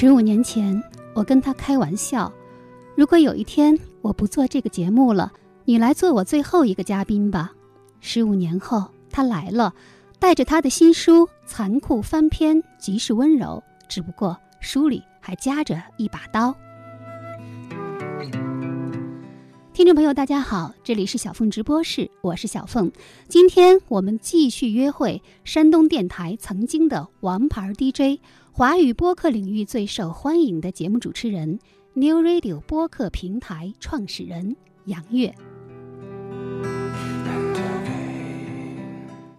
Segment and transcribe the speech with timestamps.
[0.00, 0.80] 十五年前，
[1.12, 2.32] 我跟他开玩笑，
[2.94, 5.32] 如果有一天我不做这个节目了，
[5.64, 7.50] 你来做我最后一个嘉宾吧。
[7.98, 9.74] 十五年后，他来了，
[10.20, 16.54] 带着他的新书《残酷翻篇，即是温柔》，只不过书里还夹着一把刀。
[19.72, 22.88] 听众朋友，大家好，这里是小凤直播室，我是小凤。
[23.26, 28.20] 今天我们继续约会山东电台曾经的王牌 DJ。
[28.58, 31.60] 华语播客领域最受欢迎的节目主持人
[31.92, 34.56] ，New Radio 播客平台创始人
[34.86, 35.32] 杨越。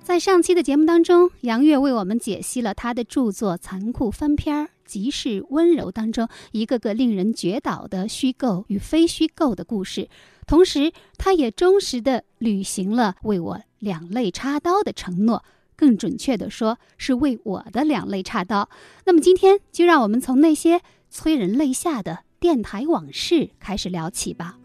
[0.02, 10.08] 在上期的节目当中，杨越为我们解析了他的著作《残酷翻篇儿即是温柔》当中一个个令人绝倒的虚构与非虚构的故事，
[10.48, 15.44] 同时他也忠实的履行了为我两肋插刀的承诺。
[15.80, 18.70] 更准确的说，是为我的两肋插刀。
[19.06, 24.58] 那么今天就让我们从那些催人泪下的电台往事开始聊起吧。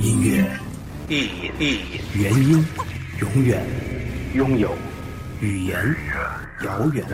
[0.00, 0.50] 音乐，
[1.10, 1.28] 意
[1.60, 1.80] 义，
[2.14, 2.64] 原因，
[3.20, 3.62] 永远，
[4.34, 4.74] 拥有，
[5.42, 5.94] 语言，
[6.64, 7.04] 遥远，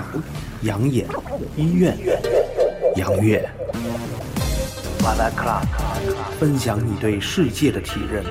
[0.62, 1.08] 养眼，
[1.56, 1.98] 医院，
[2.94, 3.44] 杨月，
[6.38, 8.24] 分享你对世界的体认，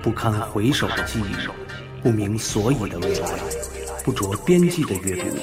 [0.00, 3.75] 不堪回首的记忆，不明所以的未来。
[4.06, 5.36] 不着边际的阅读，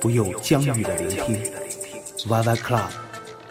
[0.00, 1.38] 不有疆域的聆听。
[2.26, 2.88] Y Y Club，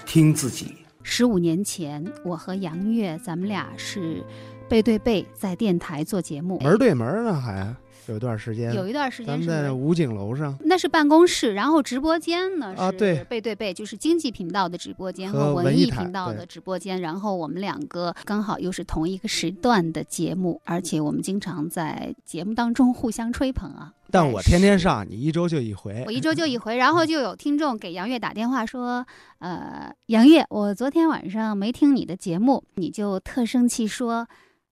[0.07, 0.73] 听自己。
[1.03, 4.23] 十五年前，我和杨月，咱们俩是
[4.67, 7.75] 背对背在电台做节目，门对门呢，还。
[8.07, 23.91] 有一段时间，有一段时间，咱们在武警楼上，那是办公室，然后直播间呢啊，对，背对背，就是经济频道的直播间和文艺频道的直播间，然后我们两个刚好又是同一个时段的节目，而且我们经常在节目当中互相吹捧啊。
[24.11, 29.05] 但我天天上，你一周就一回，我一周就一回，然后就有听众给杨月打电话说，
[29.39, 34.27] 呃，杨月，我昨天晚上没听你的节目，你就特生气说。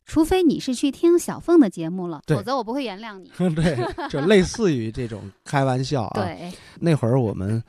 [0.05, 3.31] 除非你是去听小凤的节目了，否则我不会原谅你。
[3.55, 3.77] 对，
[4.09, 6.11] 就类似于这种开玩笑啊。
[6.15, 7.63] 对，那会儿我们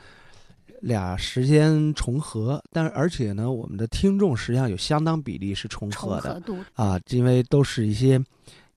[0.80, 6.42] 俩时间重合，但是而且呢，我们的听众实际上有相当比例是重合的
[6.74, 8.22] 啊，因为都是一些。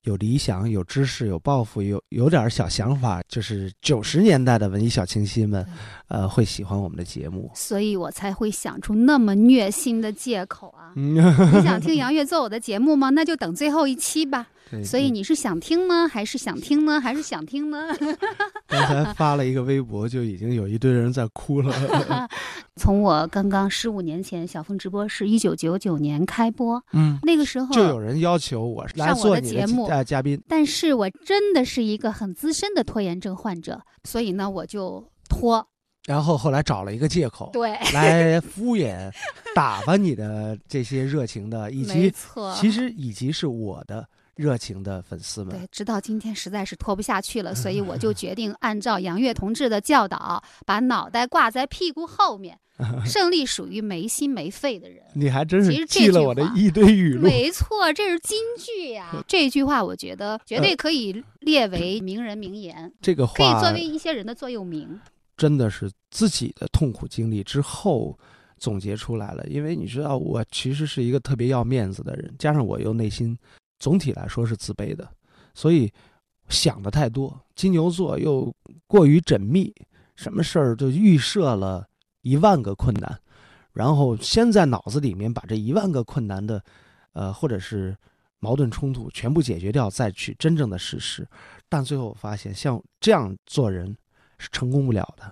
[0.03, 5.65] 有理想，有知识，有抱负，有有点小想法，就是九十年代的文艺小清新们，
[6.07, 10.93] 呃，会喜欢我们的节目，所以我才会想出那么虐心的借口啊！
[10.95, 11.19] 你
[11.63, 13.09] 想听杨越做我的节目吗？
[13.09, 14.47] 那就等最后一期吧。
[14.83, 17.87] 所以你是想听呢，还是想听呢， 还是想听呢？
[18.67, 22.27] 刚才发了一个微博，就已经有一堆人在哭了。
[22.75, 35.65] 从我刚刚十五年前小凤直播是一九九九年开播，嗯，那个时候就有人要求我来做的节目嘉宾，但是我真的是一个很资深的拖延症患者，所以呢，我就拖。
[36.05, 39.11] 然后后来找了一个借口，对，来敷衍、
[39.53, 42.13] 打发你的这些热情的，以及
[42.55, 44.07] 其实以及是我的。
[44.37, 52.57] 热情的粉丝们，对，直到今天实在是拖不下去了，所以我就 决定按照杨越同志的教导，把脑袋挂在屁股后面。
[53.07, 55.03] 胜利属于没心没肺的人。
[55.15, 57.23] 你还真是记了我的一堆语录。
[57.23, 59.15] 没错，这是金句呀！
[59.27, 62.93] 这句话我觉得绝对可以列为名人名言。
[63.01, 64.87] 这个话可以作为一些人的座右铭。
[65.35, 68.15] 真的是自己的痛苦经历之后
[68.59, 73.35] 总结出来了，因为你知道，我其实是一个特别要面子的人，加上我又内心。
[73.79, 75.07] 总体来说是自卑的，
[75.53, 75.91] 所以
[76.49, 77.39] 想的太多。
[77.55, 78.53] 金牛座又
[78.87, 79.73] 过于缜密，
[80.15, 81.87] 什么事儿就预设了
[82.21, 83.19] 一万个困难，
[83.73, 86.63] 然后先在脑子里面把这一万个困难的，
[87.13, 87.95] 呃，或者是
[88.39, 91.27] 矛盾冲突全部解决掉，再去真正的实施。
[91.69, 93.95] 但最后发现，像这样做人
[94.37, 95.23] 是成功不了的。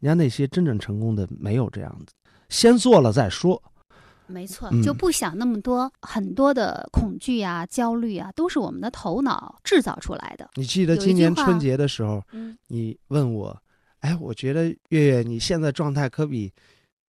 [0.00, 2.12] 人家那些真正成功的没有这样子，
[2.48, 3.60] 先做了再说。
[4.28, 10.48] 没错，就不想那么多，很多的恐惧啊、焦虑啊，都是我们的头脑制造出来的。
[10.54, 12.22] 你记得今年春节的时候，
[12.66, 13.56] 你问我，
[14.00, 16.52] 哎，我觉得月月你现在状态可比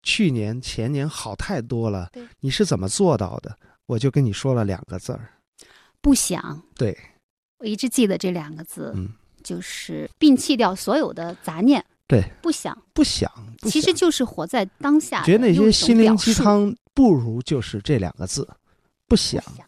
[0.01, 2.09] 去年、前年好太多了。
[2.39, 3.55] 你是怎么做到的？
[3.85, 5.29] 我就跟你说了两个字儿：
[6.01, 6.61] 不想。
[6.75, 6.97] 对，
[7.57, 9.09] 我一直记得这两个字，嗯，
[9.43, 11.83] 就是摒弃掉所有的杂念。
[12.09, 18.49] 对，不想，不想，不想其实就是活在当下的，觉得那些心灵鸡汤不如就是这两个字，
[19.07, 19.39] 不想。
[19.43, 19.63] 不想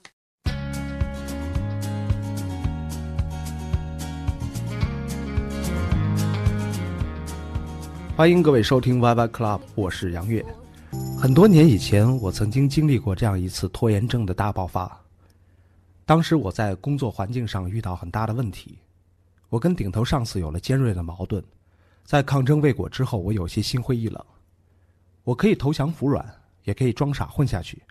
[8.18, 10.44] 欢迎各位收听 YY Club，我是杨越。
[11.20, 15.00] 很多年以前，我曾经经历过这样一次拖延症的大爆发。
[16.06, 18.80] 当时我在工作环境上遇到很大的问题，
[19.50, 21.44] 我跟顶头上司有了尖锐的矛盾。
[22.04, 24.26] 在抗争未果之后，我有些心灰意冷。
[25.24, 26.26] 我可以投降服软，
[26.64, 27.82] 也可以装傻混下去，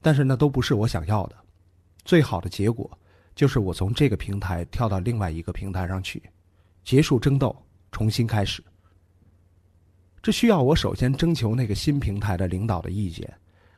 [0.00, 1.36] 但是那都不是我想要的。
[2.04, 2.90] 最好的结果
[3.34, 6.22] 就是我从这个平台跳到另外一个平台上去，
[6.82, 7.54] 结束争斗，
[7.92, 8.64] 重新开始。
[10.22, 13.32] 这需要我首先征求那个新平台的领导的意见，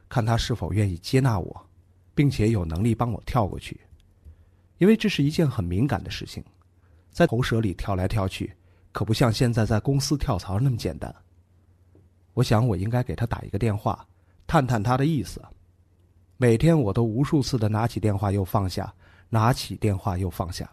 [0.09, 1.67] 看他是否愿意接纳我，
[2.15, 3.81] 并且有能力帮我跳过去。
[4.79, 6.43] 因为这是一件很敏感的事情，
[7.11, 8.53] 在头蛇里跳来跳去，
[8.93, 11.13] 可不像现在在公司跳槽那么简单。
[12.35, 14.07] 我想我应该给他打一个电话，
[14.47, 15.43] 探探他的意思。
[16.37, 18.95] 每天我都无数次的拿起电话又放下，
[19.29, 20.71] 拿起电话又放下。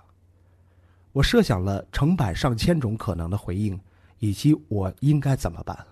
[1.11, 3.79] 我设想了成百上千种可能的回应。
[4.21, 5.87] 以及我应该怎么办？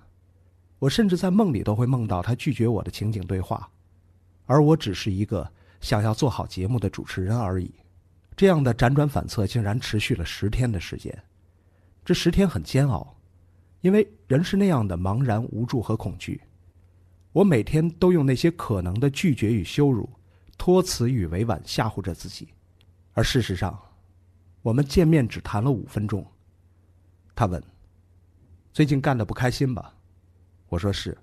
[0.79, 3.69] 我甚至在梦里都会梦到他拒绝我的情景对话，
[4.45, 7.73] 而我只是一个想要做好节目的主持人而已。
[8.35, 11.23] 这样的辗转反侧竟然持续了十天的时间，
[12.07, 13.17] 这十天很煎熬，
[13.81, 16.41] 因为人是那样的茫然无助和恐惧。
[17.33, 20.09] 我每天都用那些可能的拒绝与羞辱、
[20.57, 22.47] 托辞与委婉吓唬着自己，
[23.11, 23.77] 而事实上，
[24.61, 26.25] 我们见面只谈了五分钟。
[27.35, 27.61] 他问。
[28.71, 29.93] 最近干的不开心吧？
[30.69, 31.17] 我说是。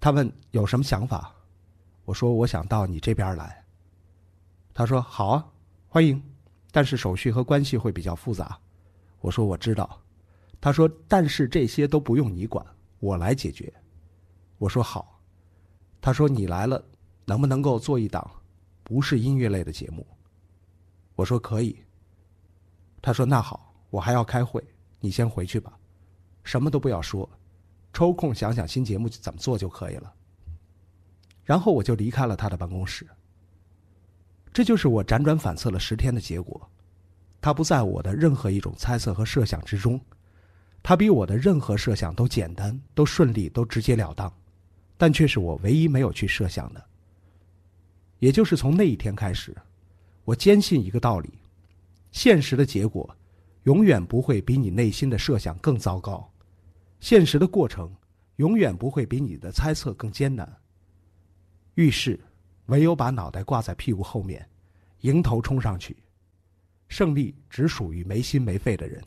[0.00, 1.30] 他问有什么想法？
[2.06, 3.62] 我说我想到你这边来。
[4.72, 5.46] 他说好啊，
[5.88, 6.22] 欢迎，
[6.72, 8.58] 但是手续和关系会比较复杂。
[9.20, 10.00] 我说我知道。
[10.60, 12.64] 他说但是这些都不用你管，
[12.98, 13.72] 我来解决。
[14.58, 15.20] 我说好。
[16.00, 16.82] 他说你来了，
[17.24, 18.30] 能不能够做一档
[18.82, 20.06] 不是音乐类的节目？
[21.14, 21.78] 我说可以。
[23.02, 24.62] 他说那好，我还要开会，
[24.98, 25.78] 你先回去吧。
[26.42, 27.28] 什么都不要说，
[27.92, 30.12] 抽空想想新节目怎么做就可以了。
[31.44, 33.06] 然后我就离开了他的办公室。
[34.52, 36.70] 这就是我辗转反侧了十天的结果。
[37.40, 40.00] 他不在我的任何一种猜测和设想之中，
[40.82, 44.32] 他比我的任何设想都简单、都顺利、都直截了当，
[44.96, 46.84] 但却是我唯一没有去设想的。
[48.18, 49.56] 也就是从那一天开始，
[50.24, 51.30] 我坚信一个道理：
[52.12, 53.16] 现实的结果。
[53.64, 56.32] 永远不会比你内心的设想更糟糕，
[56.98, 57.94] 现实的过程
[58.36, 60.50] 永远不会比你的猜测更艰难。
[61.74, 62.18] 遇事，
[62.66, 64.48] 唯有把脑袋挂在屁股后面，
[65.00, 65.94] 迎头冲上去。
[66.90, 69.00] 胜利只属于没心没肺的人。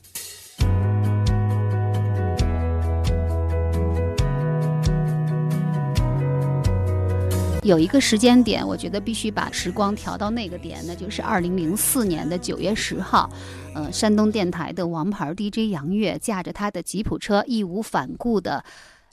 [7.64, 13.30] 有一个时间点，我觉得必须把时光调到那个点，那就是二零零四年的九月十号，
[13.74, 18.64] 呃，山东电台的王牌 DJ 杨越驾着他的吉普车义无反顾的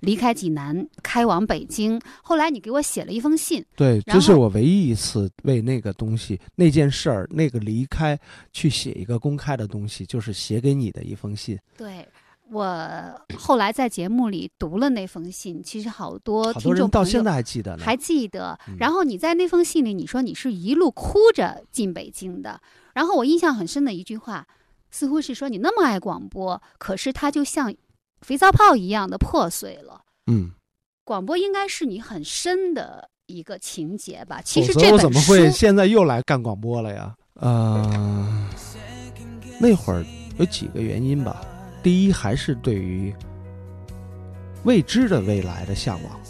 [0.01, 2.01] 离开济南，开往北京。
[2.23, 8.19] 后来你给我写了一封信，对，这是我唯一一次为那个东西、那件事儿、那个离开
[8.53, 11.59] 去写一个公开的东西，就是写给你的一封信。
[11.77, 12.07] 对。
[12.53, 12.67] 我
[13.39, 17.85] 后来在节目里读了那封信，其实好多听众到现在还记得呢。
[17.85, 18.75] 还记得嗯。
[18.77, 22.61] 然后你在那封信里，你说你是一路哭着进北京的。
[22.93, 24.45] 然后我印象很深的一句话，
[24.91, 27.73] 似乎是说你那么爱广播，可是它就像
[28.21, 30.01] 肥皂泡一样的破碎了。
[30.27, 30.51] 嗯，
[31.05, 34.41] 广播应该是你很深的一个情节吧？
[34.43, 37.15] 其实这我怎么会现在又来干广播了呀？
[37.35, 38.49] 呃，
[39.59, 40.05] 那会儿
[40.39, 41.41] 有几个原因吧。
[41.83, 43.15] 第一，还是对于
[44.65, 46.21] 未知的未来的向往，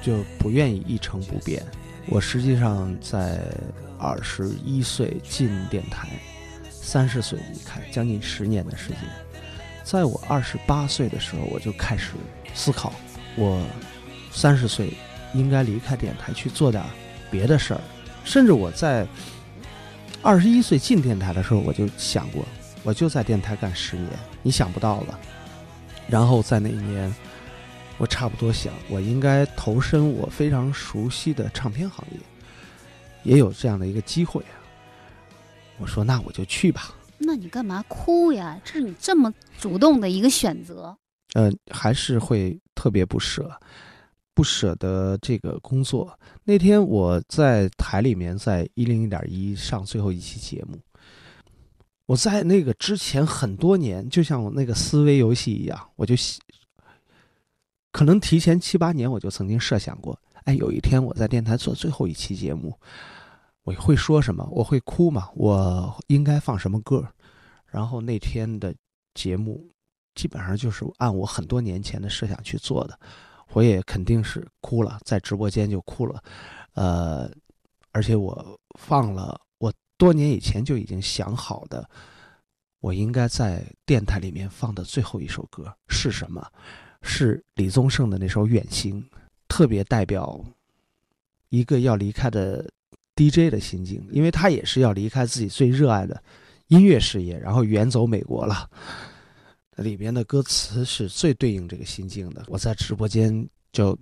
[0.00, 1.64] 就不愿意一成不变。
[2.06, 3.42] 我实际上在
[3.98, 6.08] 二十一岁进电台，
[6.70, 8.98] 三十岁离开，将近十年的时间。
[9.84, 12.12] 在我二十八岁的时候，我就开始
[12.54, 12.92] 思考，
[13.36, 13.62] 我
[14.32, 14.94] 三十岁
[15.34, 16.82] 应该离开电台去做点
[17.30, 17.80] 别的事儿。
[18.24, 19.06] 甚至我在
[20.22, 22.42] 二十一岁进电台的时候，我就想过，
[22.82, 24.10] 我就在电台干十年，
[24.42, 25.20] 你想不到了。
[26.08, 27.14] 然后在那一年，
[27.98, 32.18] 我差不多想，我应该投身我非常熟悉的唱片行业，
[33.22, 34.56] 也有这样的一个机会啊。
[35.76, 36.94] 我说那我就去吧。
[37.18, 38.60] 那你干嘛哭呀？
[38.64, 40.96] 这是你这么主动的一个选择。
[41.34, 43.50] 呃，还是会特别不舍，
[44.34, 46.16] 不舍得这个工作。
[46.44, 50.78] 那天我在台里面，在一零一点一上最后一期节目，
[52.06, 56.14] 我在那个之前很多年，就像我那个思维游戏一样，我就
[57.90, 62.78] 可能提前七八年我就曾经设想过，哎，有一天我在电台做最后一期节目，
[63.64, 64.46] 我会说什么？
[64.52, 65.28] 我会哭吗？
[65.34, 67.06] 我应该放什么歌？
[67.66, 68.72] 然后那天的
[69.14, 69.68] 节目
[70.14, 72.98] 基本上就是按我很多年前的设想去做的，
[73.52, 76.22] 我也肯定是哭了，在直播间就哭了，
[76.74, 77.28] 呃，
[77.90, 79.72] 而且我放了我。
[79.96, 81.88] 多年以前就已经想好的，
[82.80, 86.44] 我应该在电台里面放的最后一首歌是什么？
[87.00, 89.00] 是李宗盛的那首《远行》，
[89.46, 90.44] 特别代表
[91.48, 92.68] 一个要离开的
[93.16, 96.22] DJ 的心境，因为他也是要离开自己最热爱的
[96.68, 98.68] 音乐事业，然后远走美国了。
[99.76, 102.44] 里边的歌词是最对应这个心境的。
[102.46, 103.98] 我在直播间就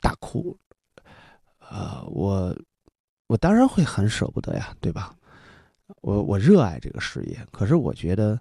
[0.00, 0.56] 大哭，
[1.58, 2.56] 呃，我
[3.26, 5.14] 我当然会很舍不得呀，对吧？
[6.00, 8.40] 我我热爱这个事业，可是我觉得，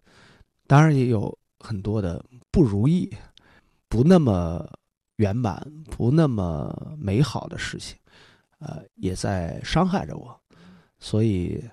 [0.67, 3.11] 当然也有很多的不如意，
[3.89, 4.65] 不那么
[5.17, 5.61] 圆满，
[5.91, 7.97] 不那么美好的事情，
[8.59, 10.39] 呃，也在伤害着我。
[10.99, 11.63] 所以，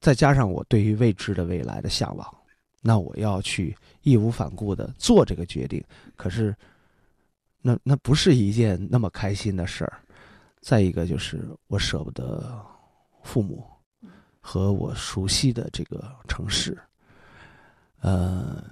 [0.00, 2.34] 再加上我对于未知的未来的向往，
[2.80, 5.82] 那我要去义无反顾的做这个决定。
[6.16, 6.54] 可是，
[7.60, 10.00] 那那不是一件那么开心的事儿。
[10.60, 12.64] 再一个就是我舍不得
[13.22, 13.66] 父母。
[14.46, 16.78] 和我熟悉的这个城市，
[18.02, 18.62] 呃，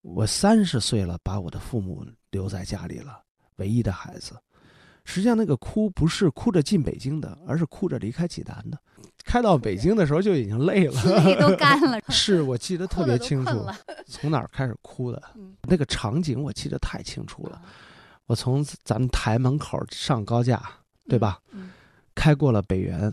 [0.00, 3.22] 我三十岁了，把我的父母留在家里了，
[3.58, 4.36] 唯一的孩子。
[5.04, 8.78] 实际上，那个哭不是哭着进北京的，而是哭着离开济南的。
[9.24, 12.00] 开到北京的时候就已经累了，泪都干了。
[12.08, 13.66] 是我记得特别清楚，
[14.06, 15.22] 从哪儿开始哭的？
[15.62, 17.60] 那个场景我记得太清楚了。
[18.26, 20.62] 我从咱们台门口上高架，
[21.08, 21.38] 对吧？
[22.14, 23.12] 开过了北园。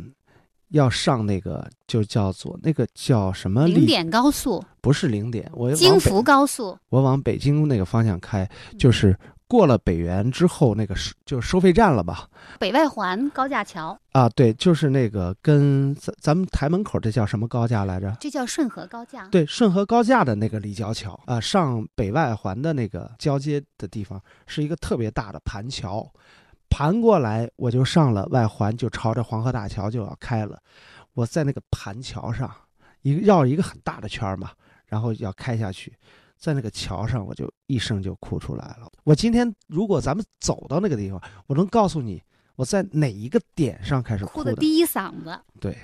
[0.71, 3.65] 要上那个就叫做那个叫什么？
[3.67, 6.77] 零点高速不是零点，我京福高速。
[6.89, 8.45] 我往北京那个方向开，
[8.77, 12.27] 就是过了北园之后，那个收就是收费站了吧？
[12.59, 18.15] 北外环高架桥啊，对，就是那个跟咱咱们台门口这叫什么高架来着？
[18.19, 19.27] 这叫顺河高架。
[19.29, 26.05] 对，顺河高架的那个立交桥啊，上北外环的那个交接的地方是一个特别大的盘桥。
[26.69, 30.59] 盘过来，我就上了外环，就朝着黄河大桥就要开了。
[31.13, 32.53] 我在那个盘桥上，
[33.01, 34.51] 一个绕一个很大的圈嘛，
[34.85, 35.93] 然后要开下去，
[36.37, 38.89] 在那个桥上，我就一声就哭出来了。
[39.03, 42.21] 我今天如果咱们走到那个地方，我能告诉你
[42.55, 45.37] 我在哪一个点上开始哭的第一嗓子。
[45.59, 45.77] 对，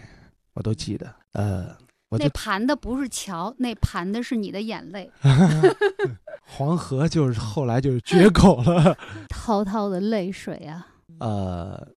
[0.53, 1.13] 我都记得。
[1.33, 1.75] 呃，
[2.11, 5.11] 那盘的不是桥，那盘的是你的眼泪。
[6.45, 8.95] 黄河就是后来就是决口了，
[9.29, 10.87] 滔滔的泪水啊！
[11.19, 11.87] 呃，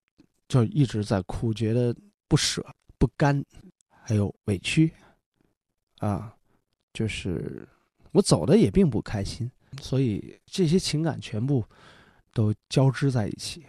[0.49, 1.95] 就一直在哭，觉得
[2.29, 2.65] 不舍、
[2.97, 3.45] 不甘，
[3.89, 4.93] 还有委屈，
[5.99, 6.33] 啊，
[6.93, 7.69] 就是
[8.17, 11.65] 我走的也并不开心，所以这些情感全部
[12.33, 13.65] 都交织在一起。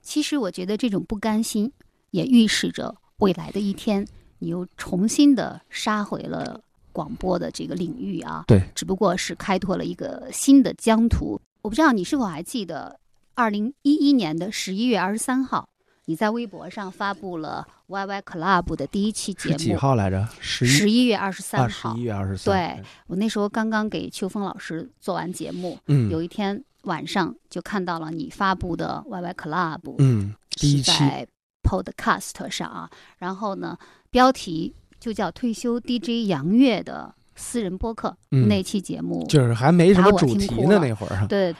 [0.00, 1.70] 其实我觉得这种不甘心，
[2.10, 4.06] 也预示着未来的一天，
[4.38, 6.62] 你又重新的杀回了。
[6.94, 11.40] 广播的这个领域啊，对，只不过是开拓了一个新的疆土。
[11.62, 13.00] 我不知道你是否还记得，
[13.32, 15.70] 二零一一年的十一月二十三号，
[16.04, 20.26] 你在微博上发布了 YY Club 的第一期节目，几号来着？
[20.40, 21.94] 十十一月二十三号。
[21.94, 22.52] 十一月二十三。
[22.52, 31.26] 对我那时候刚刚给秋风老师做完节目，嗯，有一天晚上就看到了你发布的 YY Club，嗯，第一期在
[31.62, 33.76] Podcast 上啊，然后呢，
[34.10, 34.74] 标题。
[35.02, 41.26] 就叫退休 DJ 杨月的私人播客那期节目，就是还没什么主题呢那会儿。
[41.26, 41.52] 对。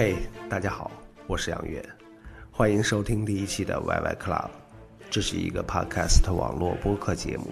[0.00, 0.14] 嘿，
[0.48, 0.92] 大家好，
[1.26, 1.84] 我是杨月，
[2.52, 4.48] 欢迎收听第一期的 YY Club。
[5.10, 7.48] 这是一个 Podcast 网络播客节目，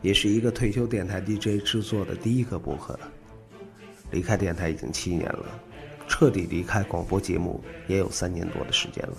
[0.00, 2.98] 也是一个退休电台 DJ 制作的第一个播客。
[4.10, 5.44] 离开电台已经七年了，
[6.08, 9.18] 彻底离开广播节目也有三年多的时间了。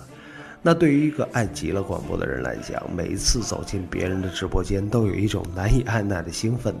[0.60, 6.74] 那对于一个爱极了广播的人来讲，每一次走进别人的直播间，都有一种难以按捺的兴奋，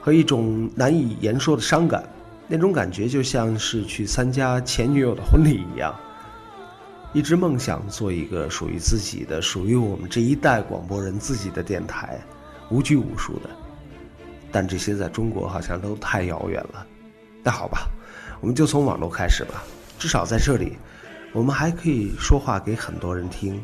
[0.00, 2.02] 和一种难以言说的伤感。
[2.48, 5.94] 那种感觉就像是去参加前女友的婚礼一样。
[7.12, 12.20] 一直梦想做一个属于自己的、属于我们这一代广播人自己的电台，
[12.68, 13.48] 无拘无束的。
[14.52, 16.86] 但这些在中国好像都太遥远了。
[17.42, 17.88] 那好吧，
[18.40, 19.64] 我们就从网络开始吧。
[19.98, 20.76] 至少在这里，
[21.32, 23.58] 我们还可以说话给很多人听。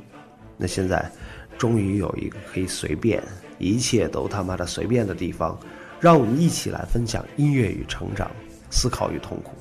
[0.56, 1.10] 那现在，
[1.58, 3.22] 终于有一个可以随便，
[3.58, 5.58] 一切都他妈的随便的地方，
[6.00, 8.30] 让我们一起来分享音乐与成长，
[8.72, 9.52] 思考与痛苦。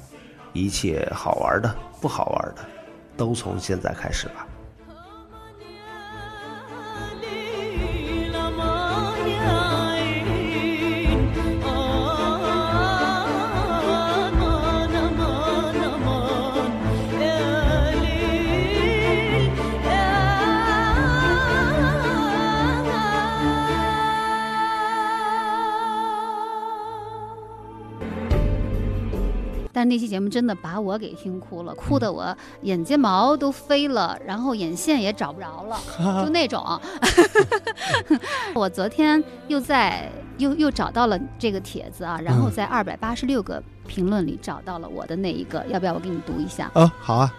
[0.54, 2.66] 一切好玩的、不好玩的，
[3.16, 4.48] 都从现在开始吧。
[29.82, 35.80] 但那期节目真的把我给听哭了，哭的我眼睫毛都飞了，然后眼线也找不着了，
[36.24, 36.64] 就那种。
[38.54, 40.08] 我昨天又在
[40.38, 46.70] 又又找到了这个帖子啊，然后在二百八十六个评论里找到了我的那一个，要不要我给你读一下？
[46.76, 47.34] 哦，好啊。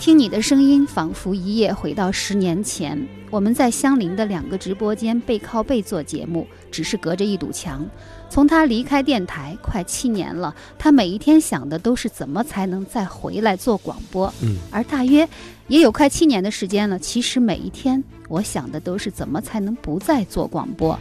[0.00, 7.86] 听你的声音，仿佛一夜回到十年前，我们在相邻的两个直播间背靠背做节目，只是隔着一堵墙。
[8.30, 14.32] 从他离开电台快七年了，他每一天想的都是怎么才能再回来做广播。
[14.40, 15.28] 嗯，而大约
[15.68, 20.98] 也有快七年的时间了，其实每一天我想的都是怎么才能不再做广播。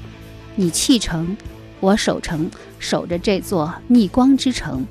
[0.58, 1.38] 你弃城，
[1.80, 4.86] 我守城，守着这座逆光之城，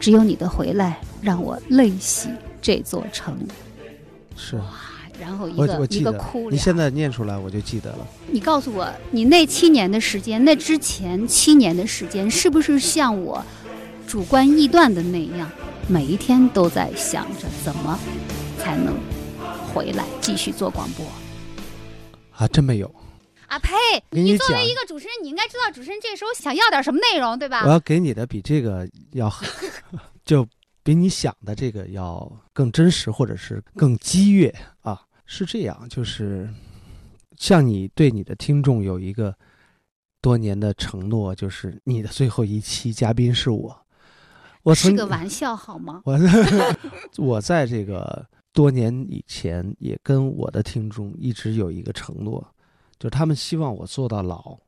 [0.00, 2.28] 只有你的回来让我泪洗。
[2.62, 3.36] 这座城
[4.36, 4.64] 是哇，
[5.20, 8.06] 然后一个一个哭，你现在念出来我就记得了。
[8.28, 13.44] 你告诉我，你那七年的时间，那之前七年的时间，是不是像我
[14.06, 15.50] 主观臆断的那样，
[15.88, 17.98] 每一天都在想着怎么
[18.58, 18.94] 才能
[19.74, 21.04] 回来继续做广播？
[22.36, 22.94] 啊，真没有。
[23.48, 23.74] 啊呸！
[24.10, 27.70] 给你作为一个主持人，你应该知道主持人这时候想要点什么内容，对吧我？
[27.70, 29.30] 要给你的比这个要
[30.24, 30.48] 就
[30.82, 35.00] 比你想的这个要更真实，或者是更激越啊。
[35.24, 36.48] 是这样，就是
[37.38, 39.34] 像你对你的听众有一个
[40.20, 43.78] 多年的承诺，就是你的最后一期嘉宾是我。
[44.62, 46.02] 我是个玩笑好吗？
[46.04, 46.18] 我
[47.16, 52.46] 我在这个多年以前也跟我的听众一直有一个承诺，
[52.98, 54.58] 就是他们希望我做到老。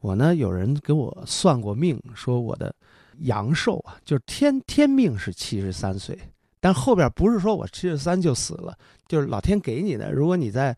[0.00, 2.74] 我呢，有人给我算过命，说我的
[3.20, 6.18] 阳寿啊，就是天天命是七十三岁，
[6.60, 8.76] 但后边不是说我七十三就死了，
[9.06, 10.12] 就是老天给你的。
[10.12, 10.74] 如果你在，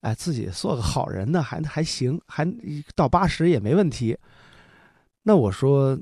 [0.00, 2.46] 哎，自己做个好人呢，还还行，还
[2.94, 4.16] 到八十也没问题。
[5.22, 5.98] 那我说，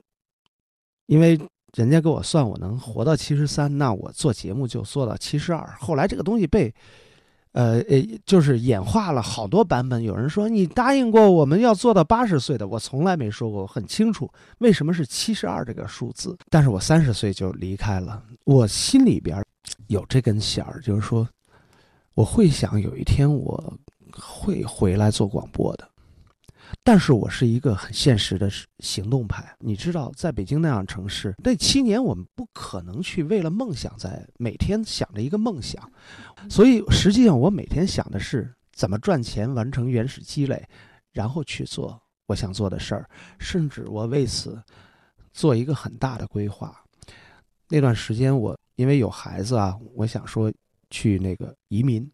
[1.06, 1.40] 因为
[1.74, 5.66] 人家给我算我能活到七十三，那我做节目就做到七十二。
[5.78, 6.74] 后来这个东西被，
[7.54, 10.02] 呃呃，就是演化了好多版本。
[10.02, 16.36] 有人说你答应过我们要做到八十岁的，我从来没说过，我很清楚为什么是七十二这个数字。
[16.50, 19.40] 但是我三十岁就离开了，我心里边
[19.86, 21.26] 有这根弦儿，就是说
[22.14, 23.72] 我会想有一天我
[24.12, 25.88] 会回来做广播的。
[26.82, 35.90] 但是我是一个很现实的行动派，你知道，在北京那样城市，那七年我们不可能去为了梦想在每天想着一个梦想，
[36.50, 40.62] 所以实际上我每天想的是怎么赚钱，完成原始积累，
[41.12, 43.08] 然后去做我想做的事儿，
[43.38, 44.62] 甚至我为此
[45.32, 46.74] 做一个很大的规划。
[47.68, 50.52] 那段时间我因为有孩子啊，我想说
[50.90, 52.10] 去那个移民，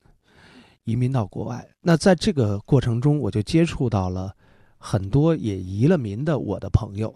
[0.85, 1.69] 移民到国外。
[1.81, 4.35] 那在这个过程中，我就接触到了。
[4.83, 7.15] 很多也移了民的我的朋友，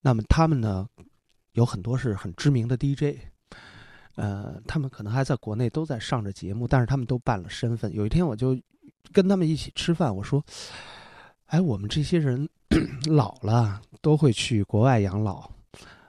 [0.00, 0.86] 那么他们呢，
[1.54, 3.18] 有很多是很知名的 DJ，
[4.14, 7.92] 呃，他们可能还在国内都在上着节目，但是他们都办了身份。
[7.92, 8.56] 有一天我就
[9.12, 10.40] 跟他们一起吃饭，我说
[11.46, 12.48] ：“哎，我们这些人
[13.10, 15.50] 老了都会去国外养老，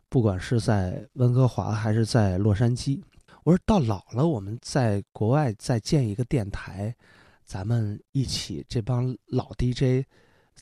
[0.10, 3.02] 不管是在温哥华还是在洛杉矶。
[3.44, 6.96] 我说到老了，我们在国外再建一个电台，
[7.44, 10.06] 咱们一起这帮老 DJ。”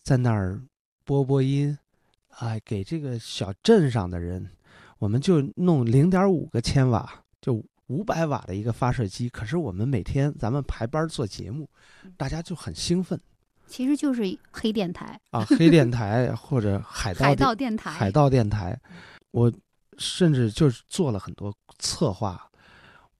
[0.04, 0.62] 在那儿
[1.04, 1.78] 播播音，
[2.40, 4.50] 哎，给这个小镇上的人，
[4.98, 9.30] 我们就弄零点五个千瓦，就五百瓦的一个发射机。
[9.30, 11.70] 可是我们每天咱们排班做节目，
[12.18, 13.20] 大家就很兴奋。
[13.68, 18.78] 其实就是黑电台啊，黑电台或者海盗海盗电台，海盗电台。
[19.32, 19.52] 我
[19.98, 22.50] 甚至就是做了很多策划，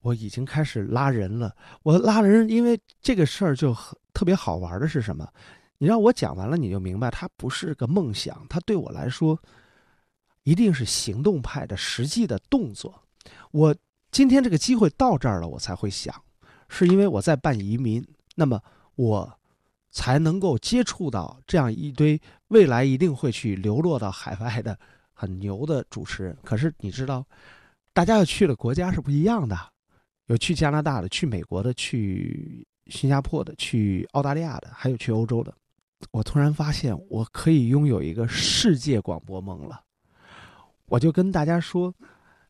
[0.00, 1.54] 我已经开始拉人了。
[1.84, 5.26] 我拉人，因为这个事儿就很特别好玩的是什么？
[5.82, 9.36] 你让我讲完了，你就明白，它不是个梦想，它对我来说，
[10.44, 13.02] 一定是行动派的实际的动作。
[13.50, 13.74] 我
[14.12, 16.14] 今天这个机会到这儿了，我才会想，
[16.68, 18.62] 是因为我在办移民，那么
[18.94, 19.36] 我
[19.90, 24.78] 才能够接触到这样一堆未来一定会去流落到海外的
[25.12, 26.38] 很牛的主持人。
[26.44, 27.26] 可是你知道，
[27.92, 29.58] 大家要去的国家是不一样的，
[30.26, 35.52] 有去加拿大的，去美国的，去新加坡的，去澳大利亚的，还有去欧洲的。
[36.10, 39.80] 我突然发现，我可以拥有一个世界广播梦了。
[40.86, 41.94] 我就跟大家说：“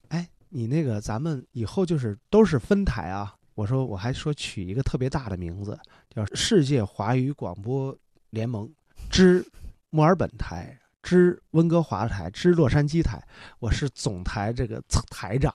[0.09, 3.35] 哎，你那个咱们以后就是都是分台啊。
[3.55, 7.97] 我说我还说取一个特别大的名字，叫世界华语广播
[8.31, 8.69] 联盟
[9.11, 9.45] 之
[9.91, 13.23] 墨尔本台之温哥华台之洛杉矶台，
[13.59, 15.55] 我是总台这个台长，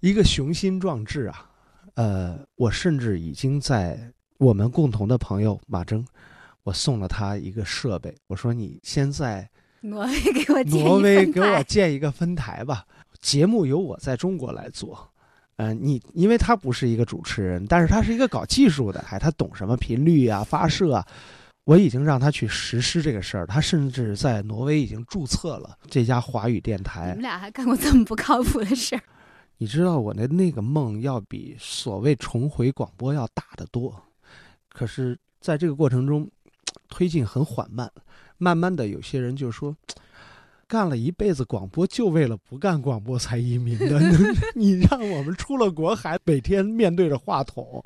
[0.00, 1.50] 一个雄心壮志啊。
[1.94, 6.06] 呃，我甚至已经在我们共同的朋友马征，
[6.66, 9.48] 我送了他一个设备，我说你先在
[9.82, 12.84] 挪威给我建一挪威给我建一个分台吧，
[13.20, 15.08] 节目由我在中国来做。
[15.58, 21.06] 嗯、你因为他不是一个主持人，但是他是一个搞技术的，还他懂什么频率啊、发射啊。
[21.66, 27.22] 我已经让他去实施这个事儿，他甚至在挪威已经注册了这家华语电台你台们。
[27.22, 29.02] 俩还干过这么不靠谱的事儿？
[29.58, 34.02] 你知道我的那个梦要比所谓重回广播要大得多，
[34.68, 36.28] 可是在这个过程中，
[36.88, 37.90] 推进很缓慢。
[38.38, 39.74] 慢慢的，有些人就说，
[40.68, 43.98] 干了一辈子广播，就为了不干广播才移民的。
[44.54, 47.82] 你让我们出了国还每天面对着话筒，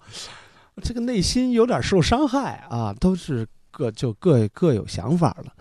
[0.82, 5.52] 这个内心有点受伤害啊，都是各就各各有想法了。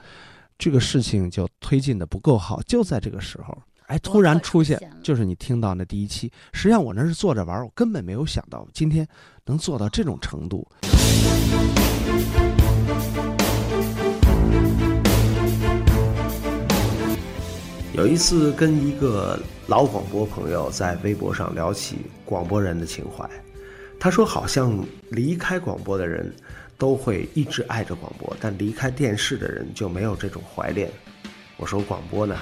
[0.57, 6.31] 这个事情就推进的不够好，就在这个时候，哎，突然出现就是你听到那第一期。
[6.51, 9.07] 实际上我那是坐着玩，我根本没有想到今天
[9.45, 10.67] 能做到这种程度。
[17.93, 23.29] 有一次跟一个老广播朋友在微博上聊起广播人的情怀，
[23.99, 26.33] 他说好像离开广播的人
[26.77, 30.89] 都会一直爱着广播，但离开电视的人就没有这种怀恋。
[31.57, 32.37] 我说广播呢，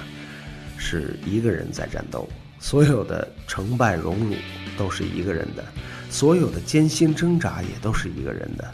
[0.76, 2.28] 是一个人在战斗，
[2.60, 4.36] 所有的成败荣辱
[4.76, 5.64] 都是一个人的，
[6.08, 8.70] 所有的艰辛挣扎也都是一个人的，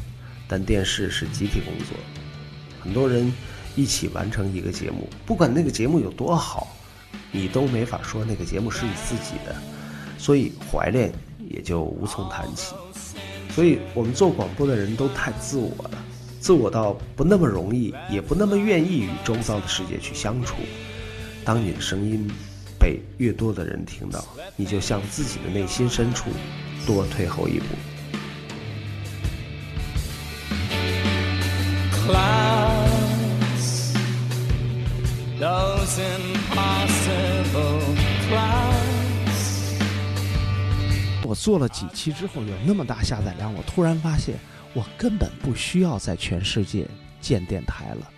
[0.46, 1.96] 但电视是集体工作，
[2.80, 3.32] 很多人
[3.76, 6.76] 一起完成一个节目，不管那个节目有多好，
[7.32, 9.56] 你都没法说那个节目是你自己的，
[10.18, 11.12] 所以怀恋
[11.48, 12.74] 也就无从谈起。
[13.50, 16.04] 所以我们做广播的人都太自我了，
[16.40, 20.56] 自我到不那么容易，也不那么愿意与周遭的世界去相处。
[21.44, 22.28] 当你的声音
[22.78, 24.24] 被越多的人听到，
[24.56, 26.30] 你就向自己的内心深处
[26.86, 27.66] 多退后一步。
[32.06, 33.94] Clouds,
[35.40, 37.80] those impossible
[38.28, 38.84] clouds.
[41.26, 44.38] 我做了几期之后有那么大下载量，我突然发现
[44.74, 46.86] 我根本不需要在全世界
[47.20, 48.10] 建电台了，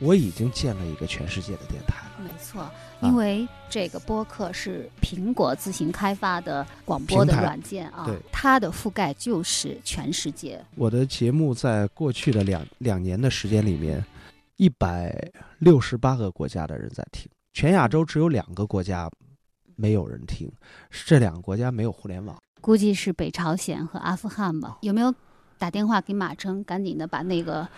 [0.00, 2.04] 我已经建了一个全世界的电台了。
[2.22, 2.68] 没错，
[3.00, 10.64] 因为这个播客是苹果自行开发的广播的软件啊对，它的覆盖就是全世界。
[10.74, 14.04] 我的节目在过去的两两年的时间里面，
[14.56, 19.08] 一百六十八个国家的人在听，全亚洲只有两个国家
[19.76, 20.50] 没有人听，
[20.90, 22.36] 是这两个国家没有互联网。
[22.60, 24.78] 估计是北朝鲜和阿富汗吧？
[24.82, 25.14] 有没有
[25.56, 27.68] 打电话给马征，赶紧的把那个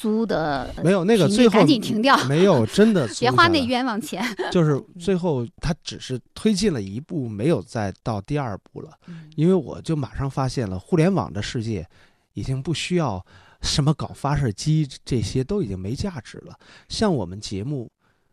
[0.00, 4.24] 租的呃没有那个最后赶紧停掉，没有真的 别花那冤枉钱。
[4.50, 8.92] 就是最后他只是推进了一步，没有再到第二步了。
[9.36, 11.86] 因为我就马上发现了，互联网的世界
[12.32, 13.22] 已经不需要
[13.60, 16.58] 什么搞发射机，这些都已经没价值了。
[16.88, 17.90] 像我们节目，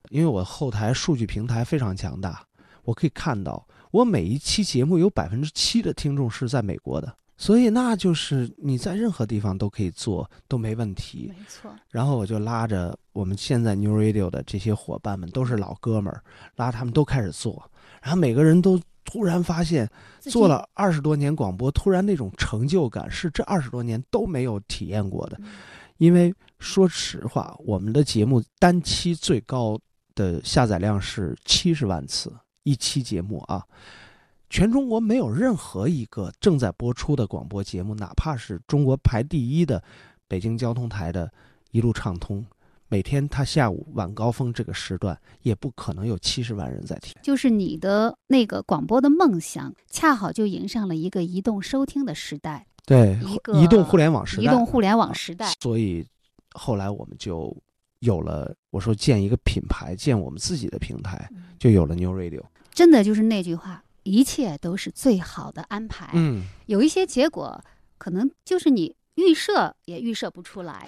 [0.09, 2.45] 因为我后台数据平台非常强大，
[2.85, 11.31] 我可以看到我每一期节目有百分之七的听众是在美国的，所以那就是你在任何地方都可以做，都没问题。
[11.37, 16.23] 没错，然后我就拉着我们现在 New Radio 的这些伙伴们，都是老哥们儿，
[16.55, 17.69] 拉他们都开始做，
[18.01, 19.89] 然后每个人都突然发现，
[20.21, 25.39] 做了二十多年广播，突然那种成就感是这二十多年都没有体验过的。
[25.97, 29.79] 因为说实话，我们的节目单期最高
[30.15, 33.63] 的下载量是七十万次一期节目啊，
[34.49, 39.83] 全中国没有任何一个正在播出的广播节目，哪怕是中国排第一的
[40.27, 41.27] 北京交通台的
[41.71, 42.41] 《一路畅通》，
[42.87, 47.13] 每天他下午晚高峰这个时段，也不可能有七十万人在听。
[47.21, 55.51] 就是你的那个广播的梦想，恰好就迎上了一个移动收听的时代，对一个移动互联网时代，移动互联网时代。
[55.59, 56.05] 所以
[56.53, 57.55] 后来我们就
[57.99, 61.29] 有了，我说建一个品牌，建我们自己的平台，
[61.59, 62.41] 就有了 New Radio。
[62.73, 66.09] 真的就是那句话，一切都是最好的安排。
[66.13, 67.61] 嗯，有一些结果，
[67.97, 70.87] 可能就是你预设也预设不出来。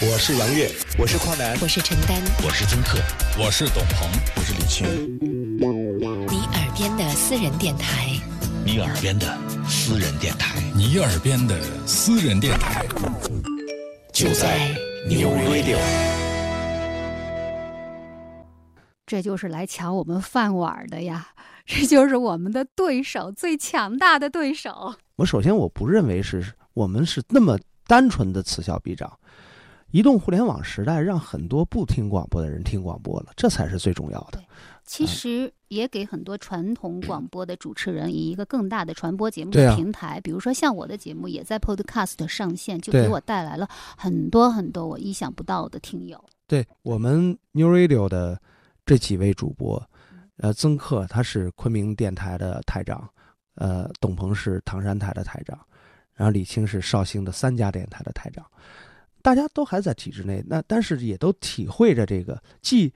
[0.00, 2.98] 我是杨越，我是匡南，我是陈丹，我是金克，
[3.38, 4.86] 我是董鹏，我是李青。
[5.20, 8.18] 你耳边的私人电台，
[8.64, 12.86] 你耳边的私人电台，你耳边的私人电台，
[14.10, 14.70] 就在
[15.06, 16.23] New Radio。
[19.14, 21.28] 这就是来抢我们饭碗的呀！
[21.64, 24.92] 这就是我们的对手，最强大的对手。
[25.14, 29.16] 我首先我不认为是我们是那么单纯的此消彼长。
[29.92, 34.42] 移动互联网时代让很多不听广播的人听广播了，这才是最重要的。
[34.82, 46.20] 其实也给很多传统广播的主持人以一个更大的传播节目的平台，比如说像我的节目也在 Podcast 上线，就给我带来了很多很多我意想不到的听友。
[46.48, 48.36] 对我们 New Radio 的
[48.86, 49.82] 这几位主播，
[50.36, 53.08] 呃，曾克他是昆明电台的台长，
[53.54, 55.58] 呃，董鹏是唐山台的台长，
[56.14, 58.44] 然后李青是绍兴的三家电台的台长，
[59.22, 62.92] 大家都还在体制内，那但是也都体会着这个既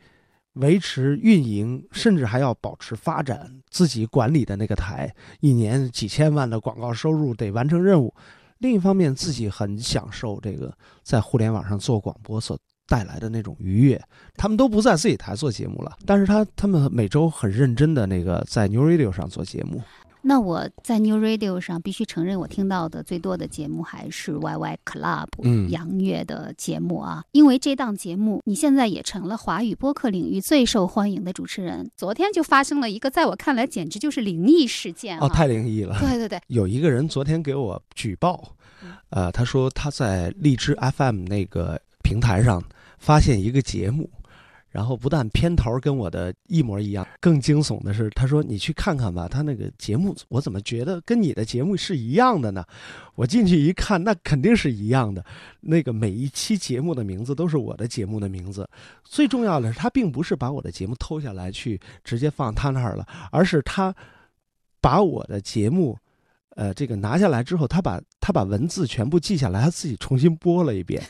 [0.55, 8.12] 维持运营，甚至还要保持发展自己管理的那个台，一年几千万的广告收入得完成任务。
[8.59, 14.01] 另一方面，自己很享受这个在互联网上做广播所带来的那种愉悦。
[14.37, 19.81] 他们都不在自己台做节目了，但是他他们每周很认真的那个在 New Radio 上做节目。
[20.20, 31.88] 那我在 New Radio 上必须承认，我听到的最多的节目还是 YY Club 嗯杨乐的节目啊，因为这档节目你现在也成了华语播客领域最受欢迎的主持人。
[31.96, 35.24] 昨天就发生了一个在我看来简直就是灵异事件啊！
[35.24, 35.96] 哦，太灵异了。
[36.01, 38.42] 对对对，有一个人昨天给我举报，
[39.11, 42.62] 呃，他说他在荔枝 FM 那个平台上
[42.98, 44.11] 发现一个节目，
[44.68, 52.64] 然后不但片头跟我的一模一样，更惊悚的是，他说你去看看吧，他那个节目我怎么觉得跟你的节目是一样的呢？
[53.14, 55.24] 我进去一看，那肯定是一样的，
[55.61, 58.68] 那个每一期节目的名字都是我的节目的名字。
[59.04, 63.94] 最重要的是，他并不是把我的节目偷下来去直接放他那儿了，而是他
[64.80, 65.96] 把我的节目。
[66.58, 71.00] 呃，这个拿下来之后，他把他把文字全部记下来，他自己重新播了一遍，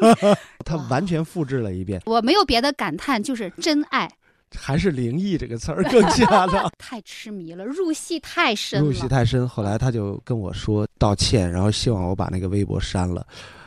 [0.66, 4.06] 他完全复制了一遍，我没有别的感叹，就是真爱，
[4.54, 8.86] 还是“灵异”这个词儿更加的 太痴迷了，入戏太深了。
[8.86, 9.48] 入戏太深。
[9.48, 13.26] 后来他就跟我说道歉，然后希望我把那个微博删了。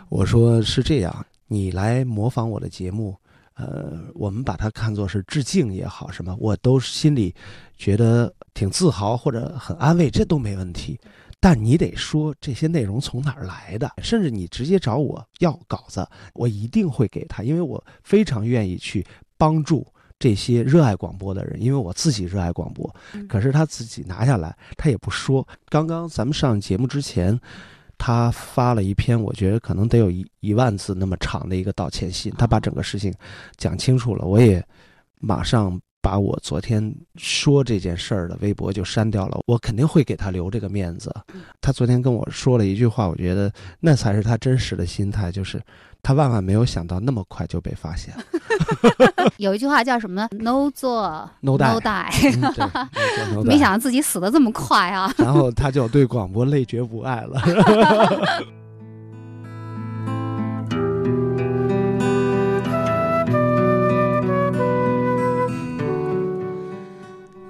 [0.09, 3.17] 我说是这样，你来模仿我的节目，
[3.55, 7.33] 呃，我们把它看作是致敬也好，什么我都心里
[7.79, 10.99] 觉得挺自豪或者很安慰，这都没问题。
[11.39, 19.05] 但你得说这些内容从哪儿来的，甚至你直接找我要稿子，我一定会给他，因为我非常愿意去
[19.37, 19.85] 帮助
[20.17, 22.89] 这些热爱广播的人，因为我自己热爱广播。
[23.29, 25.47] 可是他自己拿下来，他也不说。
[25.69, 27.39] 刚刚咱们上节目之前，
[27.97, 33.13] 他发了一篇，我觉得可能得有一一万字那么长的一个道歉信，他把整个事情
[33.57, 34.25] 讲清楚了。
[34.25, 34.65] 我也
[35.19, 41.11] 马上把我昨天说这件事儿的微博就删掉了，我肯定会给他留这个面子。
[41.59, 45.59] 他昨天跟我说了一句话，我觉得那才是他真实的心态，就是
[46.03, 48.13] 他万万没有想到那么快就被发现。
[49.37, 52.69] 有一句话叫什么？No 做 No die die，嗯对没错
[53.33, 55.11] ，no die 没想到自己死的这么快啊！
[55.17, 57.41] 然后他就对广播累觉不爱了。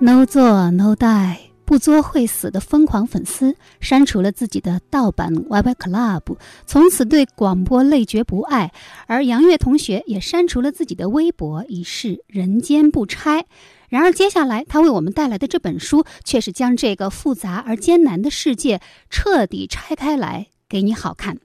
[0.06, 6.38] No 做 No die，不作会死的疯狂粉丝删除了自己的盗版 YY Club，
[6.68, 8.72] 从此对广播累觉不爱。
[9.08, 13.48] 而杨越同学也删除了自己的微博，以示人间不拆。
[13.90, 21.40] 然而，接下来他为我们带来的这本书，却是将这个复杂而艰难的世界彻底拆开来，给你好看。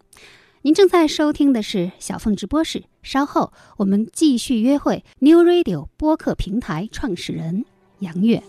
[0.61, 7.65] 您正在收听的是小凤直播室，稍后我们继续约会 New Radio 播客平台创始人
[8.01, 8.43] 杨越。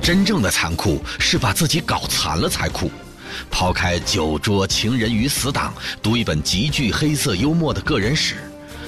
[0.00, 2.90] 真正的残酷是把自己搞残了才酷。
[3.50, 5.72] 抛开酒桌情人与死党，
[6.02, 8.36] 读一本极具黑色幽默的个人史，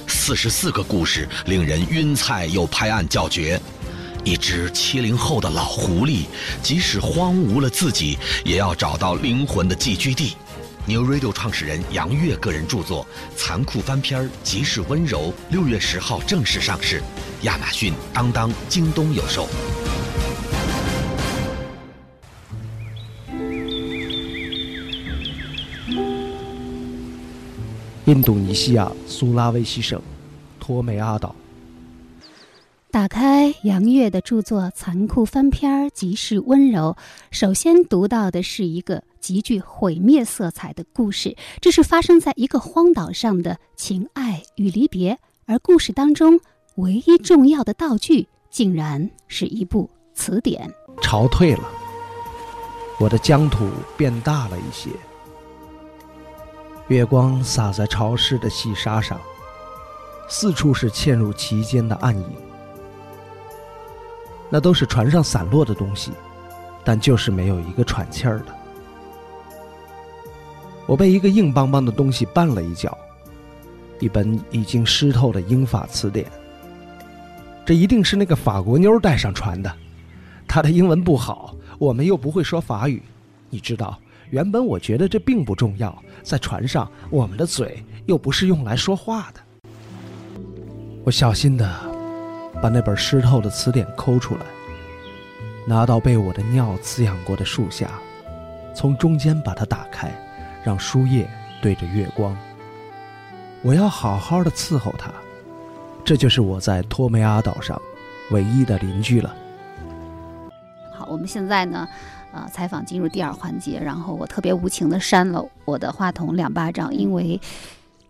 [0.07, 3.61] 四十四个故事令人晕菜又拍案叫绝。
[4.25, 6.25] 一只七零后的老狐狸，
[6.63, 10.37] 即使荒芜了自己，也要找到灵魂的寄居地。
[10.87, 17.03] New Radio 创始人杨越个人著作《残酷翻篇儿即是温柔》，六月十号正式上市，
[17.43, 19.47] 亚马逊、当当、京东有售。
[28.07, 30.01] 印度尼西亚苏拉威西省
[30.59, 31.37] 托梅阿岛，
[32.91, 36.97] 打开杨越的著作《残酷翻篇儿即是温柔》，
[37.31, 41.37] 首先读到的是一个极具毁灭色彩的故事。
[41.61, 46.41] 这是发生在一个荒岛上的情爱与离别，而故事当中
[46.77, 50.73] 唯一重要的道具，竟然是一部词典。
[51.03, 51.69] 潮退了，
[52.99, 54.91] 我的疆土变大了一些。
[56.89, 59.21] 月光洒在潮湿的细沙上，
[60.29, 62.33] 四处是嵌入其间的暗影。
[64.49, 66.11] 那都是船上散落的东西，
[66.83, 68.60] 但就是没有一个喘气儿的。
[70.91, 72.99] 我被一个硬邦邦的东西绊了一脚，
[74.01, 76.27] 一本已经湿透的英法词典。
[77.65, 79.73] 这一定是那个法国妞带上船的，
[80.49, 83.01] 她的英文不好，我们又不会说法语。
[83.51, 83.97] 你知道，
[84.31, 89.41] 原本我觉得这并不重要，在船上，我们的嘴又不是用来说话的。
[91.05, 91.73] 我小心的
[92.61, 94.41] 把那本湿透的词典抠出来，
[95.69, 97.89] 拿到被我的尿滋养过的树下，
[98.75, 100.13] 从中间把它打开。
[100.65, 101.29] 让书页
[101.63, 102.37] 对着月光。
[103.63, 105.11] 我要好好的伺候它，
[106.05, 107.81] 这就是我在托梅阿岛上
[108.31, 109.35] 唯一的邻居了。
[110.95, 111.87] 好，我们现在呢，
[112.33, 117.41] 呃，采访进入第二环节，然后我特别无情的扇了我的话筒两巴掌，因为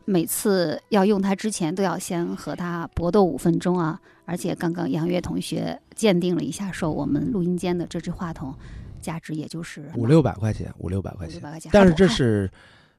[0.05, 4.01] 每次要用它之前都要先和它搏斗五分钟啊！
[4.25, 8.55] 而且刚刚杨月同学鉴定了一下，说我们录音间的这支话筒。
[9.01, 11.41] 价值也就是五六百块钱，五六百块钱。
[11.73, 12.51] 但是这是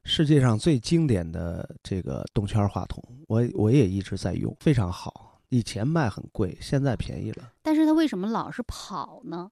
[0.04, 5.40] 世界上最经典的这个动圈话筒，我我也一直在用，非常好。
[5.50, 7.52] 以前卖很贵，现在便宜了。
[7.62, 9.52] 但是它为什么老是跑呢？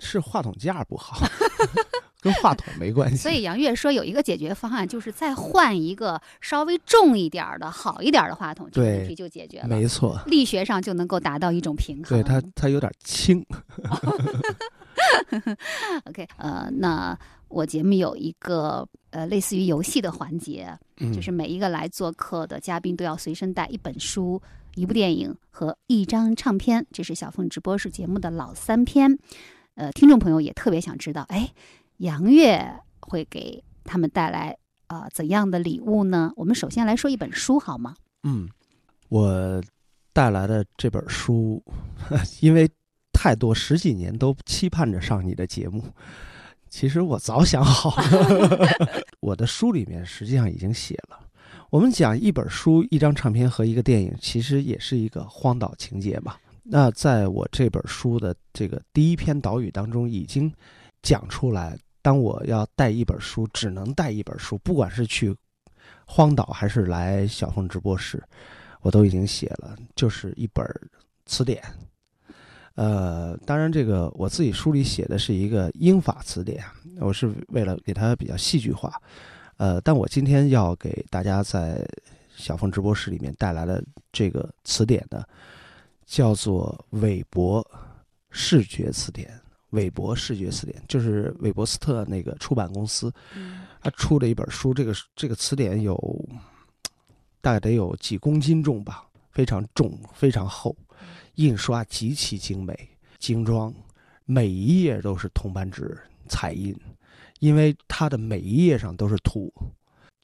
[0.00, 1.16] 是话筒架不好，
[2.20, 3.16] 跟话筒没关系。
[3.16, 9.68] 所以杨月说有一个解决方案，就是再换一个稍微重一点的、好一点的话筒，这个问题就解决了。
[9.68, 12.20] 没错，力学上就能够达到一种平衡。
[12.20, 13.46] 对它，它有点轻。
[16.06, 20.76] OK，呃，那我节目有一个呃类似于游戏的环节，
[21.14, 24.40] 就是每一个来做客的嘉宾都要随身带一本书、
[24.74, 26.84] 一部电影和一张唱片。
[26.92, 29.16] 这是小凤直播室节目的老三篇。
[29.74, 31.52] 呃，听众朋友也特别想知道，哎，
[31.98, 32.64] 杨月
[33.00, 34.56] 会给他们带来
[34.88, 36.32] 呃怎样的礼物呢？
[36.36, 37.94] 我们首先来说一本书好吗？
[38.22, 38.48] 嗯，
[39.08, 39.62] 我
[40.12, 41.62] 带来的这本书，
[42.40, 42.68] 因为。
[43.24, 45.82] 太多十几年都期盼着上你的节目，
[46.68, 48.68] 其实我早想好了。
[49.20, 51.18] 我的书里面实际上已经写了，
[51.70, 56.36] 我们讲一本书、一张唱片和一个电影，其实也是一个荒岛情节嘛。
[56.62, 60.52] 那在我这本书的这个第一篇导语当中，已经
[61.00, 65.34] 讲出来，当我要带一本书，只能带一本书，不管是去
[66.04, 68.22] 荒岛还是来小凤直播室，
[68.82, 70.62] 我都已经写了，就是一本
[71.24, 71.62] 词典。
[72.74, 76.62] 呃，当然，这个我自己书里写的是一个英法词典，
[77.00, 79.00] 我是为了给它比较戏剧化。
[79.58, 81.86] 呃，但我今天要给大家在
[82.34, 85.22] 小峰直播室里面带来的这个词典呢，
[86.04, 87.64] 叫做韦伯
[88.30, 89.30] 视觉词典。
[89.70, 93.12] 韦伯视觉词典就是韦伯斯特那个出版公司，
[93.80, 94.72] 他出的一本书。
[94.72, 95.96] 这个这个词典有
[97.40, 100.76] 大概得有几公斤重吧，非常重，非常厚。
[101.36, 102.76] 印刷极其精美、
[103.18, 103.74] 精装，
[104.24, 106.74] 每一页都是铜版纸彩印，
[107.40, 109.52] 因为它的每一页上都是图。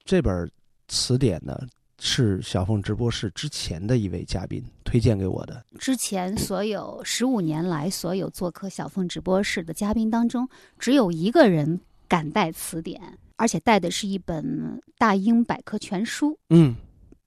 [0.05, 0.51] 这本
[0.88, 1.59] 词典呢，
[1.99, 5.64] 是小凤直播室之前的一位嘉宾推荐给我的。
[5.79, 16.38] 之前所有十五年来所有做客小凤直播室的嘉宾当中，只有一个人敢带词典，而且带的是一本大英百科全书。
[16.51, 16.77] 嗯，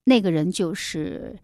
[0.05, 1.37] 那个人就是。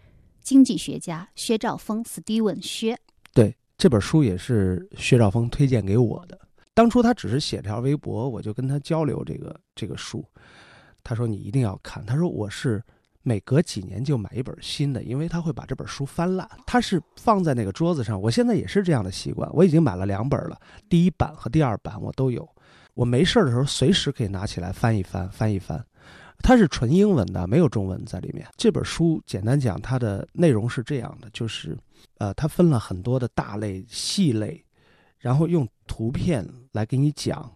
[0.50, 2.98] 经济学家薛兆丰 （Steven 薛）
[3.36, 6.36] 对这本书也是薛兆丰推荐给我的。
[6.74, 10.26] 当初他只是写条微博，我就跟他交流这个这个书。
[11.04, 12.82] 他说：“你一定要看。”他说：“我是
[13.22, 16.50] 每隔几年就买一本新的，因为他会把这本书翻烂。
[16.66, 18.20] 他是放在那个桌子上。
[18.20, 19.48] 我现在也是这样的习惯。
[19.54, 20.60] 我已经买了两本了，
[20.90, 22.50] 第一版和第二版我都有。
[22.96, 25.86] 我没事的时候随时可以拿起来翻一翻，翻一翻。”
[26.42, 28.48] 它是纯英文的，没有中文在里面。
[28.58, 31.78] 这本书简单讲，它的内容是这样的，就是，
[32.18, 34.64] 呃，它分了很多的大类、细类，
[35.20, 37.52] 然后用图片来给你讲，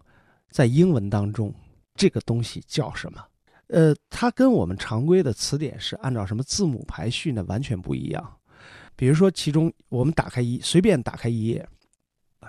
[0.50, 1.52] 在英文当中
[1.94, 3.24] 这个东西叫什么。
[3.68, 7.42] 呃，它跟我们常规的词典是按照什么字母排序呢？
[7.48, 8.36] 完全不一样。
[8.94, 11.66] 比如说，其中我们打开一随便打开一页，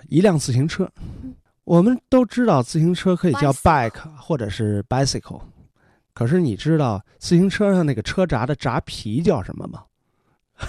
[0.10, 0.92] 一辆自行车，
[1.64, 5.42] 我们都知道自行车可以叫 bike 或者是 bicycle。
[6.16, 9.84] 可是你知道自行车上那个车闸的闸皮叫什么吗？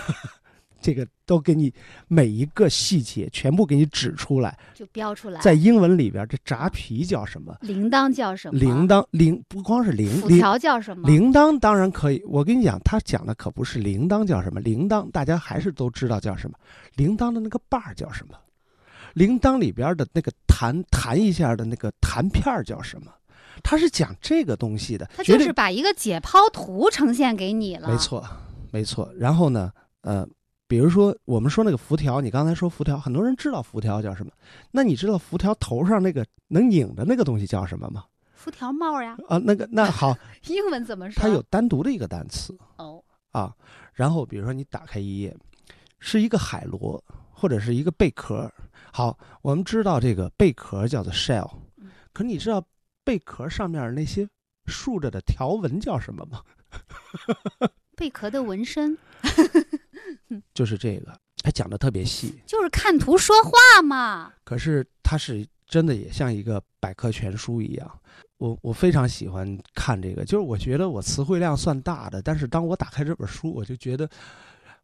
[0.82, 1.72] 这个都给你
[2.06, 5.40] 每一个细节全部给你指出来，就标出来。
[5.40, 7.56] 在英文里边，这闸皮叫什么？
[7.60, 8.58] 铃铛叫什么？
[8.58, 11.08] 铃铛铃不光是铃，辐条叫什么？
[11.08, 12.22] 铃铛当然可以。
[12.26, 16.56] 我跟你讲，他讲的可不是铃铛叫什么，铃铛大家还是都知道叫什么。
[16.94, 18.34] 铃铛的那个把儿叫什么？
[19.14, 23.12] 铃铛里边的那个弹弹一下的那个弹片叫什么？
[23.62, 27.88] 他是讲这个东西的，他就是把一个解剖图呈现给你了。
[27.88, 28.26] 没，错，
[28.72, 29.10] 没错。
[29.16, 30.26] 然后呢，呃，
[30.68, 34.32] 比如说我们说那个辐条，你刚才说辐条，很多人知道辐条叫什么？
[34.70, 38.04] 那你知道辐条头上那个能拧的那个东西叫什么吗？
[38.34, 41.20] 辐条帽呀，啊，那个那 好，英文怎么说？
[41.20, 43.02] 它有单独的一个单词哦，
[43.32, 43.52] 啊。
[43.92, 45.34] 然后比如说你打开一页，
[45.98, 48.48] 是一个海螺或者是一个贝壳。
[48.92, 51.50] 好，我们知道这个贝壳叫做 shell，
[52.12, 52.62] 可你知道
[53.06, 54.28] 贝壳上面那些
[54.66, 56.42] 竖着的条纹叫什么吗？
[57.96, 58.98] 贝壳的纹身
[60.52, 62.34] 就是这个，还讲的特别细。
[62.44, 64.32] 就是看图说话嘛。
[64.42, 68.00] 可是它是真的也像一个百科全书一样，
[68.38, 74.10] 我我非常喜欢看这个，就是我觉得我词汇量算大的，但是当我打开这本书，我就觉得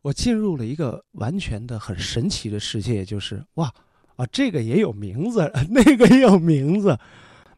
[0.00, 3.70] 我进入了一个完全的很神奇的世界，就是哇
[4.16, 6.96] 啊，这个也有名字， 那个也有名字，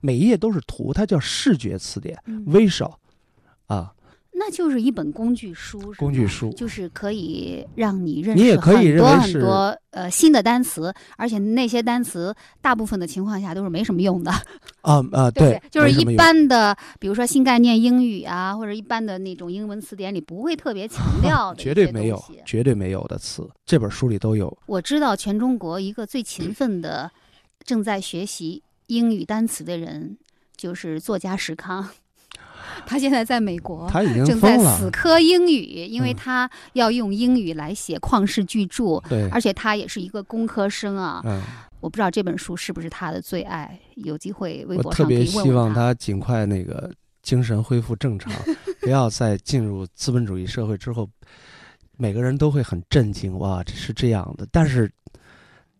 [0.05, 2.45] 每一页都是图，它叫视觉词典嗯。
[2.45, 2.93] visual
[3.67, 3.91] 啊，
[4.33, 6.53] 那就是一本工具书，工具书。
[6.53, 14.31] 就是可以让你认识你也可以很多很多呃新的单词，而且那些单词大部分的情况下都是没什么用的，
[14.83, 15.59] 啊啊，对？
[15.71, 24.55] 就是一般的，比如说新概念英语啊，或者一般的那种英文词典里不会特别强调的 绝对没有，绝对没有的词，这本书里都有。
[24.67, 27.11] 我知道全中国一个最勤奋的
[27.65, 30.17] 正在学习英语单词的人，
[30.57, 31.89] 就是作家石康。
[32.87, 41.21] 他现在在美国，他已经正在死磕英语，因为嗯他要用英语来写旷世巨著，对，而且他也是一个工科生啊。
[41.25, 41.41] 嗯。
[41.81, 45.51] 我不知道这本书是不是他的最爱，有机会微我博上可特别希。
[45.51, 48.33] 望他尽快那个精神恢复正常，
[48.81, 51.07] 不要再进入资本主义社会之后，
[51.99, 54.49] 每个人都会很震惊，哇，这是这样的。
[54.51, 54.91] 但是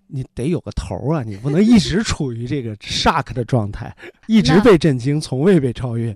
[0.07, 3.95] 你得有个头儿啊，你不能一直处于这个 shock 的状态，
[4.29, 6.15] 一直被震惊，从未被超越。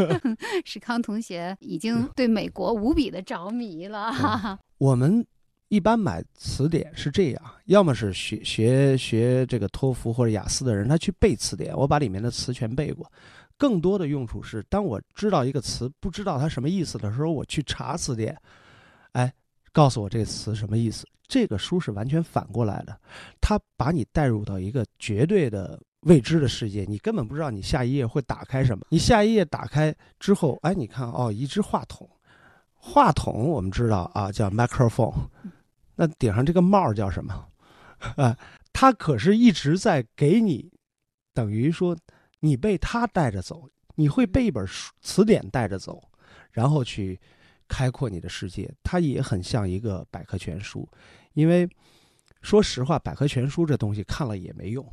[0.64, 4.58] 史康同学已经对美国无比的着迷了。
[4.78, 5.26] 我们
[5.68, 13.10] 一般买词典是这样，要么是学学学这个托福或者雅思的人，他去背词典，我把里面的词全背过。
[13.56, 18.36] 更多的用处是，当我知道一个词不知道它什么意思的时候，我去查词典，
[19.12, 19.32] 哎，
[19.72, 21.06] 告诉我这个词什么意思。
[21.26, 22.98] 这个书是完全反过来的，
[23.40, 28.86] 它把你带入到一个绝对的未知的世界，你根本不知道你下一页会打开什么。
[28.90, 32.08] 你下一页打开之后，哎，你看哦，一只话筒，
[32.74, 35.14] 话筒我们知道啊叫 microphone，
[35.96, 37.48] 那顶上这个帽叫什么？
[38.16, 38.36] 啊，
[38.72, 40.70] 它可是一直在给你，
[41.32, 41.96] 等于说
[42.40, 46.02] 你被它带着走，你会被一本书词典带着走，
[46.50, 47.18] 然后去
[47.68, 48.72] 开阔你的世界。
[48.82, 50.88] 它也很像一个百科全书，
[51.32, 51.68] 因为
[52.42, 54.86] 说实话，百科全书这东西看了也没用，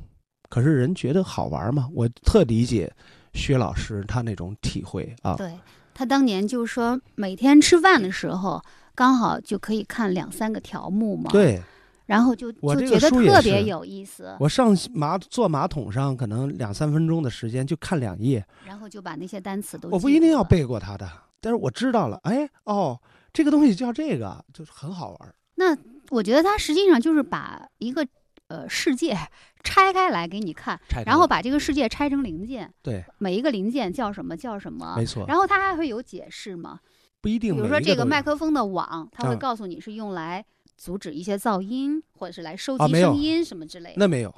[0.50, 1.88] 可是人觉得好玩嘛。
[1.94, 2.92] 我特理解
[3.34, 5.36] 薛老师他那种体会啊。
[5.36, 5.58] 对
[5.94, 8.62] 他当年就是说，每天吃饭的时候，
[8.96, 11.30] 刚好就可以看两三个条目嘛。。
[11.32, 11.62] 对
[12.08, 20.44] 然后就我就觉得这个书特别有意思，我上马坐马桶上可能两三分钟的时间就看两页，然后就把那些单词都我不一定要。
[20.44, 21.10] 背过它的，
[21.42, 23.02] 但是我知道了，哎哦，
[23.34, 25.36] 这个东西叫这个，就是很好玩儿。
[25.56, 25.76] 那
[26.10, 28.08] 我觉得它实际上就是把一个
[28.48, 29.18] 呃世界
[29.64, 36.80] 拆开来给你看，然后把这个世界拆成零件，对，每一个零件叫什么叫什么，没错，然后它还会有解释吗？
[37.22, 40.44] 不一定比如说这个麦克风的网，它会嗯告诉你是用来
[40.78, 43.96] 阻止一些噪音，或者是来收集声音什么之类的。
[43.98, 44.34] 那没有，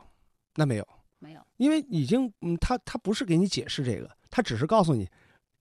[0.56, 0.88] 那没有，
[1.20, 5.08] 没有，因为已经嗯，它它不是给你解释这个，它只是告诉你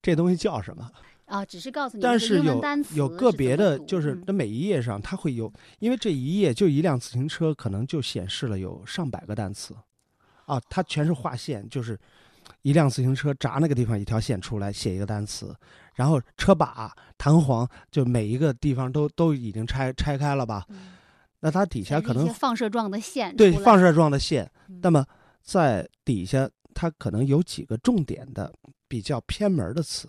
[0.03, 0.91] 这东西叫什么。
[1.27, 2.63] 啊，只是告诉你但是有
[2.95, 9.75] 有个别的，就是它每一页上它会有，因为这一页就一辆自行车，可能就显示了有上百个单词，
[10.47, 11.99] 啊，它全是划线，就是
[12.63, 15.55] 一辆自行车闸那个地方一条线出来写一个单词，
[15.95, 20.67] 然后车把、弹簧，就每一个地方都都已经拆拆开了吧？
[20.69, 20.93] 嗯
[21.45, 25.05] 那它底下可能些放射状的线对放射状的线，嗯那么
[25.43, 28.55] 在底下它可能有几个重点的
[28.87, 30.09] 比较偏门的词，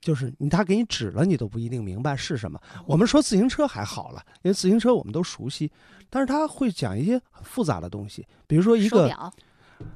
[0.00, 2.60] 就是你他给你指了，你都不一定明白是什么。
[2.86, 5.70] 我们说自行车还好了，因为自行车我们都熟悉，
[6.08, 9.32] 但是他会讲一些很复杂的东西，比如说一个手表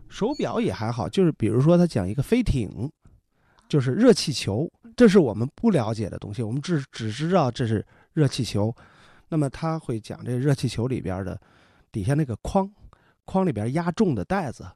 [0.09, 2.91] 手表也还好，就是比如说他讲一个飞艇，
[3.69, 8.75] 就是热气球，这是我们不了解的东西，我们只只知道这是热气球。
[9.29, 11.41] 那么他会讲这热气球里边的
[11.91, 12.71] 底下那个框，
[13.25, 14.67] 框里边压重的袋子，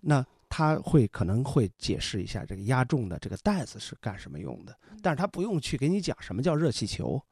[0.00, 0.24] 那
[0.56, 7.22] 他会可能会解释一下这个压重的这个袋子是干什么用的，但是他不用去给你讲什么叫热气球。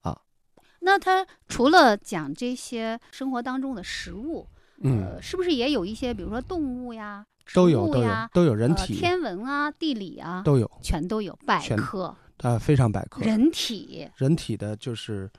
[0.00, 0.18] 啊
[0.78, 7.22] 那他除了讲这些生活当中的食物，嗯，呃，是不是也有一些，比如说动物呀、
[7.52, 12.16] 都有都有都有人呃体、天文啊、地理啊，都有，全都有百科。
[12.38, 13.20] 呃，非常百科。
[13.20, 15.30] 人体，人体的就是，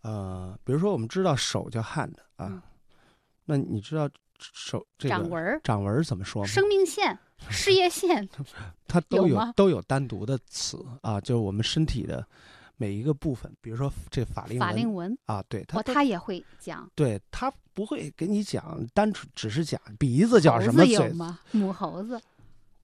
[0.00, 2.62] 呃，比如说我们知道手叫 hand 啊，嗯
[3.44, 4.08] 那你知道
[4.38, 6.46] 手这个掌纹儿掌纹儿怎么说吗？
[6.48, 7.18] 生命线、
[7.48, 8.28] 事业线，
[8.86, 12.24] 它都有有都有单独的词啊，就是我们身体的
[12.76, 16.88] 每一个部分，比如说这法令法纹令纹，啊，对，他哦，他也会讲。
[16.94, 21.40] 对他不会给你讲，单纯只是讲鼻子叫什么嘴，吗？
[21.50, 22.20] 母猴子。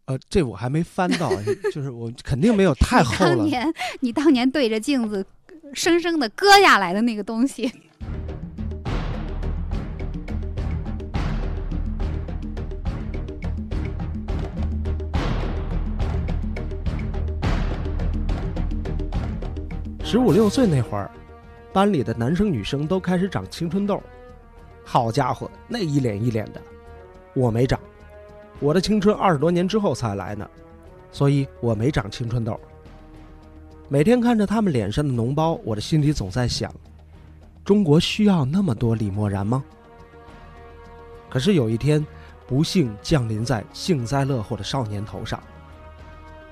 [0.07, 1.31] 呃，这我还没翻到，
[1.73, 3.37] 就是我肯定没有太你厚了。
[3.37, 5.25] 当年，你当年对着镜子，
[5.73, 7.73] 生生的割下来的那个东西。
[20.15, 21.11] 十五六岁那会儿，
[21.73, 24.01] 班里的男生女生都开始长青春痘，
[24.85, 26.62] 好家伙，那一脸一脸的，
[27.35, 27.81] 我没长，
[28.61, 30.49] 我的青春二十多年之后才来呢，
[31.11, 32.61] 所以我没长青春痘。
[33.89, 36.73] 每天看着他们脸上的脓包，我的心里总在想：
[37.65, 39.65] 中国需要那么多李默然吗？
[41.29, 42.07] 可是有一天，
[42.47, 45.43] 不幸降临在幸灾乐祸的少年头上，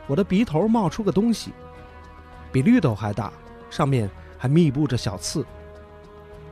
[0.09, 1.53] 我的鼻头冒出个东西，
[2.51, 3.33] 比绿豆还大，
[3.73, 5.45] 上面还密布着小刺。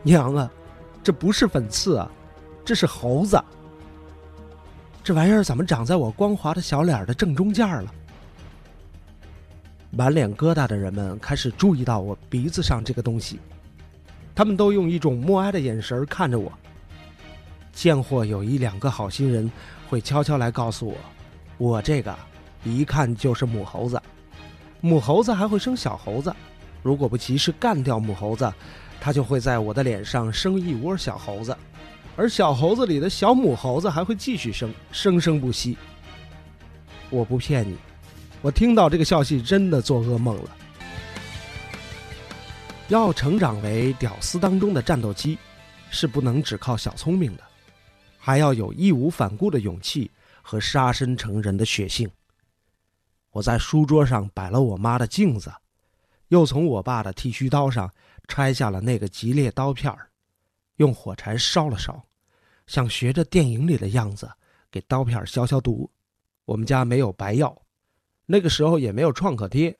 [0.03, 0.51] 娘啊，
[1.05, 2.11] 这不是粉刺啊，
[2.65, 3.39] 这是猴子。
[5.05, 7.95] 这玩意儿怎么长在我光滑的小脸的正中间了？
[9.91, 13.39] 满脸疙瘩的人们开始注意到我鼻子上这个东西，
[14.35, 16.51] 他们都用一种默哀的眼神看着我。
[17.73, 19.51] 见货有一两个好心人
[19.91, 20.97] 会悄悄来告诉我，
[21.59, 22.17] 我这个
[22.65, 24.01] 一看就是母猴子，
[24.81, 26.35] 母猴子还会生小猴子，
[26.83, 28.53] 如果不及时干掉母猴子，
[29.01, 31.57] 它就会在我的脸上生一窝小猴子，
[32.17, 35.77] 而小猴子里的小母猴子还会继续生，生生不息。
[37.09, 37.77] 我不骗你，
[38.43, 40.51] 我听到这个消息真的做噩梦了。
[42.89, 45.39] 要成长为屌丝当中的战斗机，
[45.91, 47.43] 是不能只靠小聪明的，
[48.19, 50.11] 还要有义无反顾的勇气
[50.43, 52.11] 和杀身成仁的血性。
[53.31, 55.53] 我在书桌上摆了我妈的镜子，
[56.31, 57.93] 又从我爸的剃须刀上
[58.27, 60.09] 拆下了那个吉列刀片儿，
[60.77, 62.05] 用火柴烧了烧，
[62.67, 64.31] 想学着电影里的样子
[64.71, 65.91] 给刀片消消毒。
[66.45, 67.61] 我们家没有白药，
[68.27, 69.77] 那个时候也没有创可贴，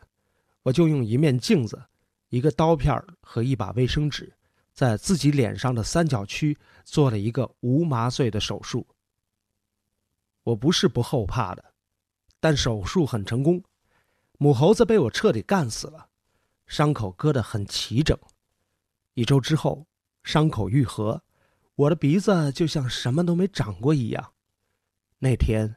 [0.63, 1.81] 我就用一面镜子、
[2.31, 4.33] 一个刀片和一把卫生纸，
[4.75, 8.85] 在自己脸上的三角区做了一个无麻醉的手术。
[10.43, 11.65] 我不是不后怕的。
[12.41, 13.63] 但手术很成功，
[14.39, 16.09] 母猴子被我彻底干死了，
[16.71, 18.17] 伤口割得很齐整。
[19.15, 19.85] 一周之后，
[20.23, 21.21] 伤口愈合，
[21.75, 24.33] 我的鼻子就像什么都没长过一样。
[25.19, 25.75] 那天，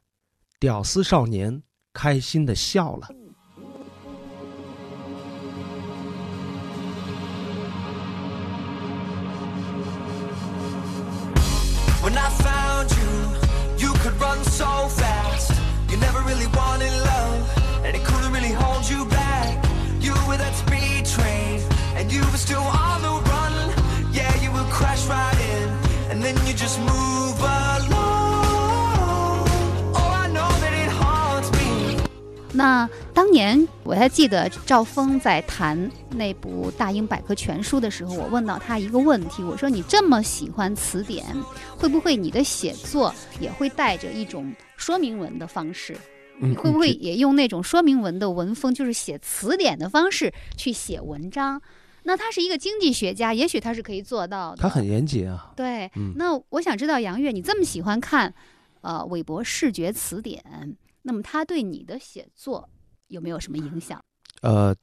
[0.60, 1.64] 屌丝少年
[1.94, 3.08] 开心的笑了。
[12.04, 15.56] When I found you, you could run so fast.
[15.90, 17.03] You never really wanted
[22.34, 23.54] were still on the run.
[24.12, 25.70] Yeah, you would crash right in,
[26.10, 27.94] and then you just move along.
[29.94, 32.00] Oh, I know that it haunts me.
[32.52, 41.24] 那当年我还记得赵峰在谈那部《大英百科全书》的时候，我问到他一个问题，我说：“你这么喜欢词典，
[41.78, 45.96] 会不会你的写作也会带着一种说明文的方式？
[46.40, 51.62] 嗯你会不会也用那种说明文的文风，就是写词典的方式去写文章？”
[52.04, 54.62] 那他是一个经济学家，也许他是可以做到的。
[54.62, 55.54] 他很严谨啊。
[55.56, 58.34] 对，嗯那我想知道杨越，你这么喜欢看，
[58.82, 60.44] 呃，韦伯视觉词典，
[61.02, 62.70] 那么他对你的写作
[63.08, 64.04] 有没有什么影响？
[64.42, 64.76] 呃，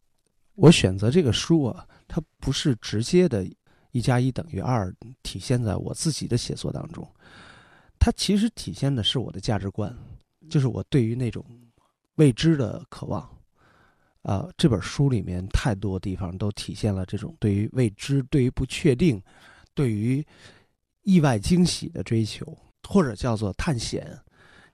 [0.55, 3.47] 我选择这个书啊，它不是直接的
[3.93, 7.07] “一加一等于二”体现在我自己的写作当中，
[7.99, 9.95] 它其实体现的是我的价值观，
[10.49, 11.45] 就是我对于那种
[12.14, 13.29] 未知的渴望。
[14.23, 19.23] 啊、这本书里面太多地方都体现了这种对于未知、对于不确定、
[19.75, 20.25] 对于
[21.03, 22.57] 意外惊喜的追求，
[22.89, 24.18] 或者叫做探险。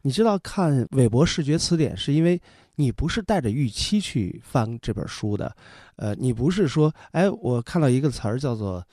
[0.03, 2.41] 你知道看韦伯视觉词典，是因为
[2.75, 5.57] 你不是带着预期去翻这本书的，
[5.97, 8.85] 呃，你不是说，哎，我看到一个词儿叫做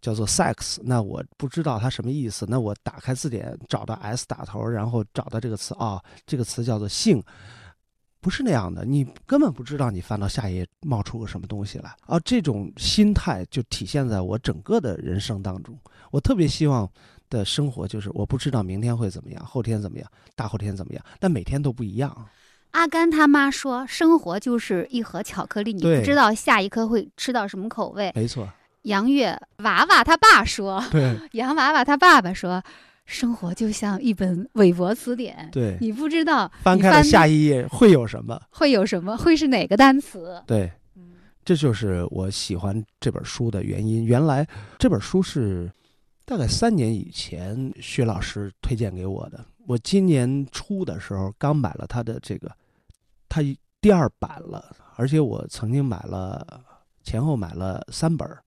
[0.00, 7.22] 叫做 sex，那我不知道它什么意思，那我打开字典找到 s 打头，然后找到这个词啊、这个词叫做性，
[8.24, 12.18] 不是那样的，你根本不知道你翻到下一页冒出个什么东西来啊！
[12.20, 15.78] 这种心态就体现在我整个的人生当中。
[16.10, 16.90] 我特别希望
[17.28, 22.26] 的生活就是我不知道明天会怎么样，后天怎么样，大后天怎么样，但每天都不一样。
[22.70, 28.10] 阿甘他妈说，生活就是一盒巧克力，你不知道下一颗会吃到什么口味。
[28.14, 28.48] 没错，
[28.82, 32.62] 杨月娃娃他爸说，对 杨娃娃他爸爸说，
[33.04, 38.40] 生活就像一本韦伯词典，对，你不知道翻开了下一页会有什么？
[38.50, 40.42] 会有什么，会是哪个单词。
[40.46, 40.70] 对，
[41.44, 44.04] 这就是我喜欢这本书的原因。
[44.04, 44.46] 原来
[44.78, 45.70] 这本书是
[46.24, 52.50] 大概三年以前薛老师推荐给我的，我今年初的时候刚买了他的这个，
[53.28, 53.42] 他
[53.80, 56.64] 第二版了，而且我曾经买了
[57.02, 58.42] 前后买了三本儿，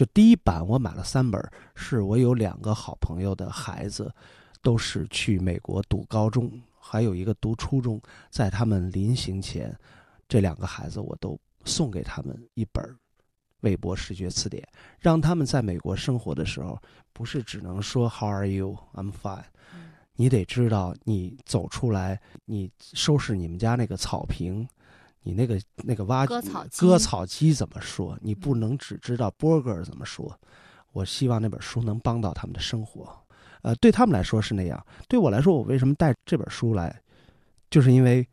[0.00, 1.38] 就第一版我买了三本，
[1.74, 4.10] 是我有两个好朋友的孩子，
[4.62, 9.78] 都是去美国读高中，还有一个读初中，在他们临行前，
[10.26, 12.96] 这两个孩子我都送给他们一本儿
[13.60, 14.66] 韦伯视觉词典，
[14.98, 16.80] 让他们在美国生活的时候，
[17.12, 18.78] 不是只能说 How are you?
[18.94, 19.44] I'm fine。
[20.14, 24.66] 你得知道，你走出来，你收拾你们家那个草坪，
[25.22, 28.18] 你那个那个挖割草机割草机怎么说？
[28.22, 30.38] 你不能只知道 burger 怎么说。
[30.92, 33.16] 我希望那本书能帮到他们的生活。
[33.62, 37.00] 呃，对他们来说是那样，对我来说，我为什么带这本书来，
[37.70, 38.26] 就是因为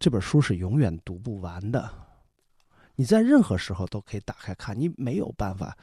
[0.00, 1.88] 这本书是永远读不完的。
[2.96, 5.76] 你在任何时候都可以打开看，你没有办法。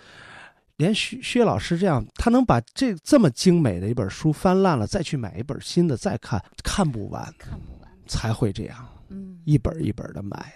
[0.77, 10.53] 连薛薛老师这样，他能把这这么精美的一本书翻烂了，再去买一本新的再看，看不完，看不完，才会这样，嗯，一本一本的买，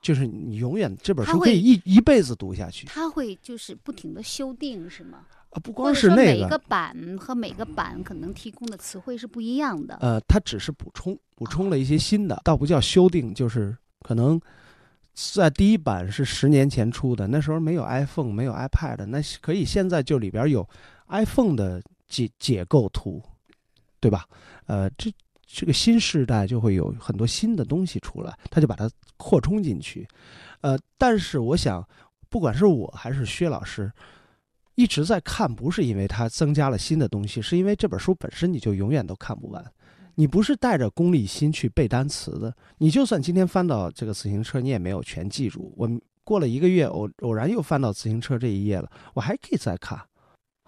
[0.00, 5.26] 就是你永远这本书可以一一辈子读下去它会就是不停的修订，是吗？
[5.50, 5.60] 啊！
[5.62, 9.96] 不或光是那个，每个版和每个版可能提供的词汇是不一样的。
[10.00, 14.40] 呃，它只是补充补充了一些新的，倒不叫修订，就是可能
[15.12, 20.66] 在第一版是十年前出的，那时候没有 iPhone，没有 iPad，那可以现在就里边有
[21.08, 23.22] iPhone 的解解构图，
[24.00, 24.26] 对吧？
[24.64, 25.12] 呃，这
[25.54, 30.08] 这个新时代就会有很多新的东西出来，他就把它扩充进去。
[30.62, 31.86] 呃，但是我想，
[32.30, 33.92] 不管是我还是薛老师，
[34.76, 39.62] 一直在看，不是因为它增加了新的东西，是因为这本书本身你就永远都看不完。
[40.14, 45.72] 你不是带着功利心去背单词的，你就算今天翻到这个自行车，你也没有全记住。
[45.76, 45.90] 我
[46.24, 50.00] 过了一个月，偶偶然又翻到自行车这一页了，我还可以再看，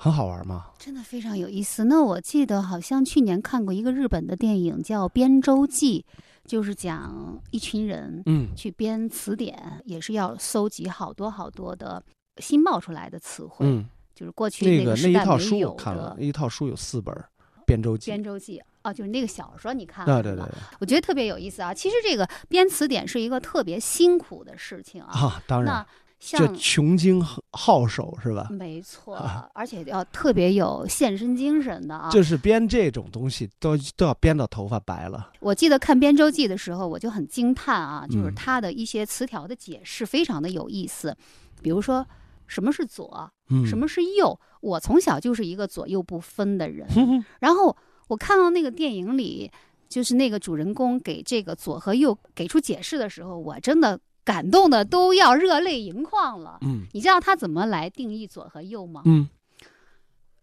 [0.05, 0.67] 很好玩吗？
[0.79, 1.85] 真的非常有意思。
[1.85, 6.05] 那我记得好像去年看过一个日本的电影叫《编舟记》，
[6.45, 12.05] 就是讲一群人嗯去编词典，也是要搜集好多好多的
[12.37, 17.27] 新冒出来的词汇，嗯，就是过去那个那个时代一套书没有我看了的，那一套书有四本儿，
[17.65, 18.03] 《编舟记》。
[18.09, 20.49] 编舟记哦，就是那个小说，你看对了对对对
[20.81, 21.73] 我觉得特别有意思啊。
[21.73, 25.09] 其实这个编词典是一个特别辛苦的事情啊。
[25.19, 25.87] 啊，当然那，
[26.27, 27.23] 这像穷经
[27.53, 28.49] 好手是吧？
[28.51, 32.09] 没错，啊而且要特别有献身精神的啊。
[32.11, 35.31] 就是编这种东西都都要编到头发白了。
[35.41, 41.15] 我记得看《编舟记》的时候，我就很惊叹啊，就是嗯它的一些词条的解释非常的有意思。
[41.61, 42.07] 比如说，
[42.47, 44.39] 什么是左，嗯，什么是右？
[44.63, 46.89] 我从小就是一个左右不分的人。
[47.39, 47.77] 然后
[48.09, 49.51] 我看到那个电影里，
[49.91, 56.59] 就是那个主人公给这个左和右给出解释的时候，我真的感动的都要热泪盈眶了。
[56.63, 59.03] 嗯你知道他怎么来定义左和右吗？
[59.05, 59.29] 嗯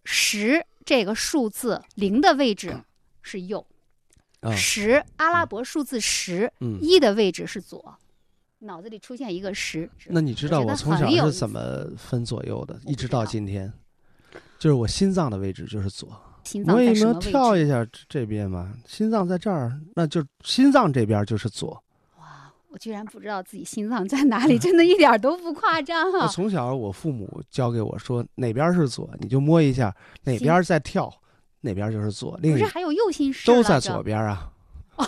[0.03, 2.75] 十这个数字零的位置
[3.21, 3.65] 是右，
[4.39, 6.79] 啊十阿拉伯数字十嗯。
[6.81, 7.95] 一的位置是左，
[8.59, 9.89] 脑子里出现一个十。
[10.07, 13.71] 那你知道我从小是怎么分左右的，一直到今天，
[14.57, 16.09] 就是我心脏的位置就是左。
[16.43, 17.19] 心脏我也能在什么？
[17.19, 18.73] 跳一下这这边嘛？
[18.87, 21.81] 心脏在这儿，那就心脏这边就是左。
[22.71, 26.27] 哇，我居然不知道自己心脏在哪里，真的一点儿都不夸张我啊！
[26.27, 29.93] 从小我父母教给我说哪边是左，你就摸一下
[30.23, 31.13] 哪心边在跳，
[31.61, 34.51] 哪边就是左，另一不是还有右心室都在左边啊。
[34.95, 35.05] 哦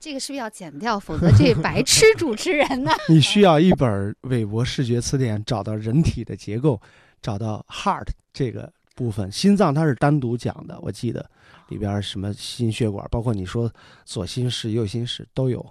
[0.00, 0.98] 这个是不是要剪掉？
[0.98, 2.90] 否则这白痴 主持人呢？
[3.08, 6.80] 你需要一本韦伯视觉词典，找到人体的结构，
[7.20, 8.72] 找到 heart 这个
[9.02, 9.30] 部分。
[9.32, 11.28] 心脏它是单独讲的，我记得
[11.68, 13.70] 里边什么心血管，包括你说
[14.04, 15.64] 左心室、右心室都有。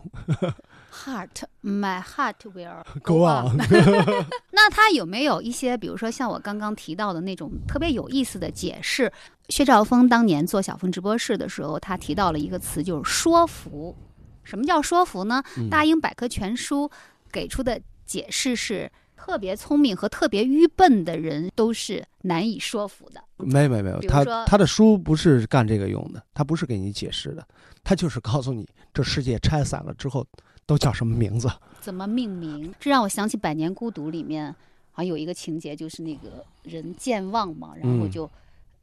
[0.93, 3.55] Heart, my heart will Go on
[4.51, 9.11] 那他有没有一些，比如说像我刚刚提到的那种特别有意思的解释？
[9.47, 13.95] 薛兆丰当年做小凤直播室的时候，他提到了一个词，就是说服。
[14.43, 15.41] 什么叫说服呢？
[15.57, 16.91] 嗯大英百科全书
[17.31, 18.91] 给出的解释是：
[19.23, 23.23] 特别聪明和特别愚笨的人都是难以说服的。
[23.37, 27.47] 没没没有，他比如说他的书不是干这个用的，他不是给你解释的，
[27.83, 30.25] 他就是告诉你这世界拆散了之后
[30.65, 31.47] 都叫什么名字。
[31.79, 32.73] 怎么命名？
[32.79, 34.47] 这让我想起《百年孤独》里面
[34.91, 38.29] 好像有一个情节，就是那个人健忘嘛，然后嗯就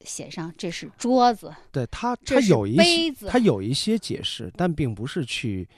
[0.02, 5.68] 写上这是桌子，对他，他有一杯些子他有一些解释，但并不是去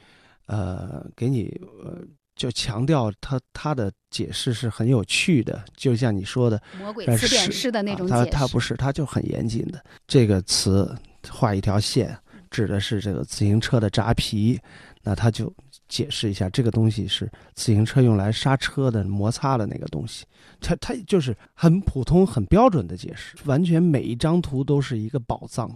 [0.46, 1.98] 呃给你呃
[2.41, 8.30] 就强调他他的解释是很有趣的，就像你说的，魔鬼呃词典式的那种啊解释。
[8.30, 9.84] 他他不是，他就很严谨的。
[10.07, 10.97] 这个词
[11.28, 12.16] 画一条线，
[12.51, 14.59] 指的是这个自行车的扎皮，
[15.03, 15.53] 那他就
[15.86, 20.24] 解释一下，这个东西是自行车用来刹车的摩擦的那个东西。
[20.62, 25.70] 他他就是很普通、很标准的解释，完全每一张图都是一个宝藏。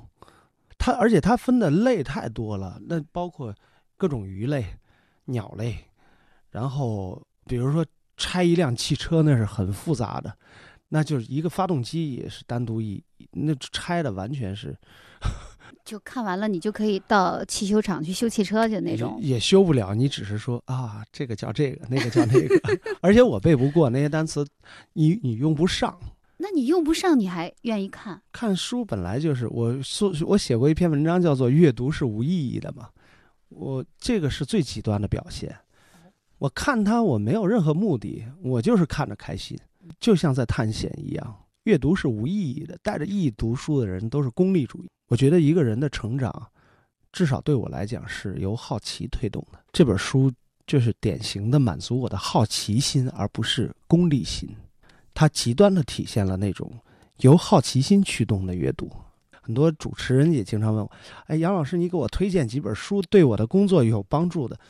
[0.78, 3.54] 它而且它分的类太多了，那包括
[3.98, 4.64] 各种鱼类、
[5.26, 5.76] 鸟类，
[6.54, 7.84] 然后比如说
[8.16, 10.32] 拆一辆汽车，那是很复杂的，
[10.90, 13.02] 那就是一个发动机也是单独一
[13.32, 14.72] 那拆的完全是
[15.84, 19.18] 就看完了，你就可以到汽修厂去修汽车去那种。
[19.20, 22.54] 也修不了，你只是说啊，这个叫这个，那个叫那个，
[23.02, 24.46] 而且我背不过那些单词，
[24.92, 25.98] 你你用不上。
[26.38, 28.22] 那你用不上，你还愿意看？
[28.32, 32.88] 看书本来就是我说，我写过一篇文章叫做“阅读是无意义的”嘛，
[33.48, 35.54] 我这个是最极端的表现。
[36.44, 39.58] 我看它，我没有任何目的，我就是看着开心，
[39.98, 41.36] 就像在探险一样。
[41.62, 44.90] 阅读是无意义的，带着意义读书的人都是功利主义。
[45.08, 46.46] 我觉得一个人的成长，
[47.12, 49.58] 至少对我来讲是由好奇推动的。
[49.72, 50.30] 这本书
[50.66, 54.46] 就是典型的满足我的好奇心，而不是功利心。
[55.14, 56.70] 它极端的体现了那种
[57.20, 58.90] 由好奇心驱动的阅读。
[59.40, 60.92] 很多主持人也经常问我
[61.28, 64.60] ：“哎，杨老师，你给我推荐几本书，对我的工作有帮助的？”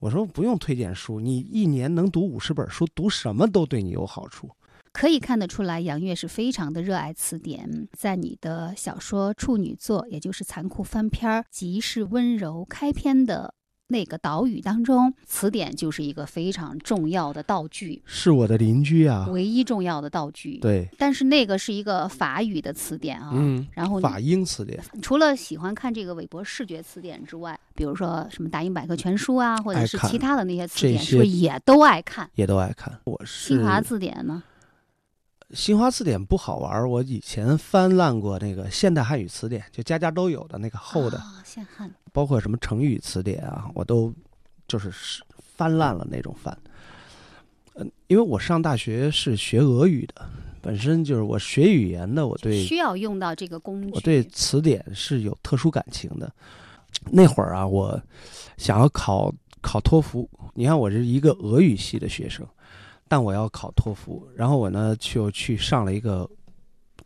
[0.00, 4.48] 我说：“不用推荐书，你一年能读五十本书，读什么都对你有好处。”
[4.92, 7.86] 可以看得出来，杨越是非常的热爱词典。
[7.92, 13.54] 在你的小说处女作，也就是残酷翻篇儿《即是温柔》开篇的
[13.90, 20.58] 那个岛屿当中，词典就是一个非常重要的道具，是我的邻居啊，唯一重要的道具。
[20.58, 32.30] 对，但是那个是一个法语的词典啊，嗯，然后法英词典，除了喜欢看这个韦伯视觉词典之外，比如说什么大英百科全书啊，或者是其他的那些词典，是不是也都爱看？
[32.36, 32.98] 也都爱看。
[33.04, 34.42] 我是新华字典呢？
[35.52, 44.12] 新华字典不好玩儿，我以前翻烂过那个现代汉语词典，就家家都有的那个厚的，啊，现汉包括什么成语词典啊，我都
[44.68, 45.22] 就是是
[45.56, 46.56] 翻烂了那种翻。
[47.74, 50.28] 嗯，因为我上大学是学俄语的，
[50.60, 53.90] 本身就是我学语言的，我对需要用到这个工具。
[53.92, 56.32] 我对词典是有特殊感情的。
[57.10, 58.00] 那会儿啊，我
[58.56, 62.46] 想要考考托福，你看我是一个俄语系的学生，
[63.08, 66.28] 但我要考托福，然后我呢就去上了一个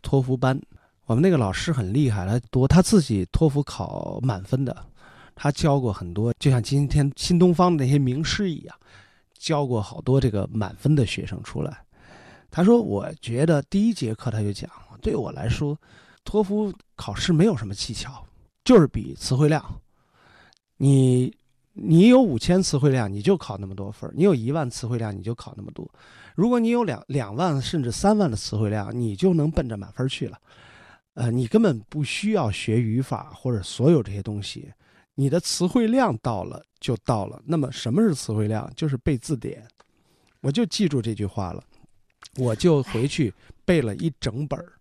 [0.01, 0.59] 托福班。
[1.05, 4.75] 我们那个老师很厉害，他多他自己托福考满分的，
[5.35, 8.75] 他教过很多，就像今天新东方的那些名师一样，
[9.37, 11.77] 教过好多这个满分的学生出来。
[12.49, 14.69] 他说：“我觉得第一节课他就讲，
[15.01, 15.77] 对我来说，
[16.23, 18.25] 托福考试没有什么技巧，
[18.63, 19.61] 就是比词汇量。
[20.77, 21.35] 你
[21.73, 25.85] 你有五千词汇量，你就考那么多分；你有一万词汇量，你就考那么多。
[26.33, 30.39] 如果你有两两万甚至三万的词汇量，你就能奔着满分去了。
[31.15, 34.71] 呃，你根本不需要学语法或者所有这些东西，
[35.15, 37.41] 你的词汇量到了就到了。
[37.45, 38.71] 那么什么是词汇量？
[38.75, 39.67] 就是背字典。
[40.41, 41.63] 我就记住这句话了。”
[42.37, 44.73] 我就回去背了一整本儿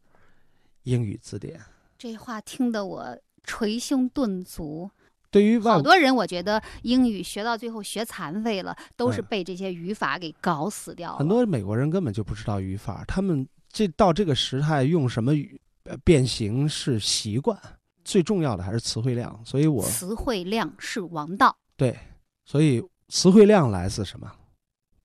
[0.82, 1.60] 英语字典。
[1.96, 4.90] 这话听得我捶胸顿足。
[5.30, 11.18] 对于外好多人，我觉得英语学到最后学残废了，都是嗯被这些语法给搞死掉了。
[11.18, 17.56] 很多美国人根本就不知道语法，他们这到这个时态用什么语呃变形是习惯，
[18.04, 19.40] 最重要的还是词汇量。
[19.44, 21.56] 所以我词汇量是王道。
[21.76, 21.98] 对，
[22.44, 24.30] 所以词汇量来自什么？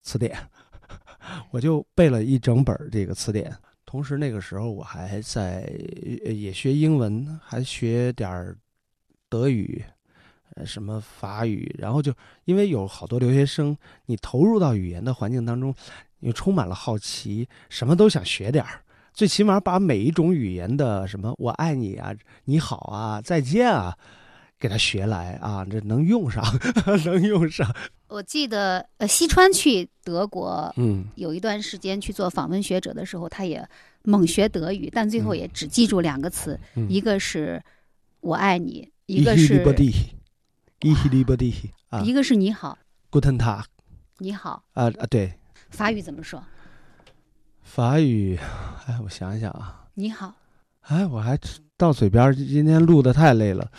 [0.04, 0.38] 词典。
[1.52, 5.62] 我就背了一整本儿这个词典，同时那个时候我还在
[6.26, 8.58] 呃也学英文，还学点儿
[9.28, 9.84] 德语，
[10.56, 12.12] 呃什么法语，然后就
[12.45, 15.76] 因为有好多留学生，你投入到语言的环境当中，
[16.20, 18.82] 你充满了好奇，什么都想学点儿，
[19.20, 22.15] 最起码把每一种语言的什么“我爱你”啊、
[22.45, 23.93] “你好”啊、“再见”啊，
[24.57, 26.41] 给它学来啊，这能用上，
[27.03, 27.70] 能用上。
[28.07, 33.67] 我记得，呃，西川去德国，嗯，有一段时间去做访问学者的时候，他也
[34.03, 37.61] 猛学德语，但最后也只记住两个词，嗯一个是
[38.22, 39.93] “我爱你”，一一个是 libody，
[40.80, 41.53] 一 libody
[41.89, 42.78] 啊一个是你好
[43.11, 43.65] ，，guten Tag
[44.20, 44.63] 你好。
[44.72, 45.34] 啊啊，对，
[45.72, 46.41] 法语怎么说？
[47.70, 48.36] 法语，
[48.88, 50.34] 哎，我想想啊，你好，
[50.82, 51.39] 哎，我还
[51.78, 53.70] 到嘴边儿，今天录的太累了，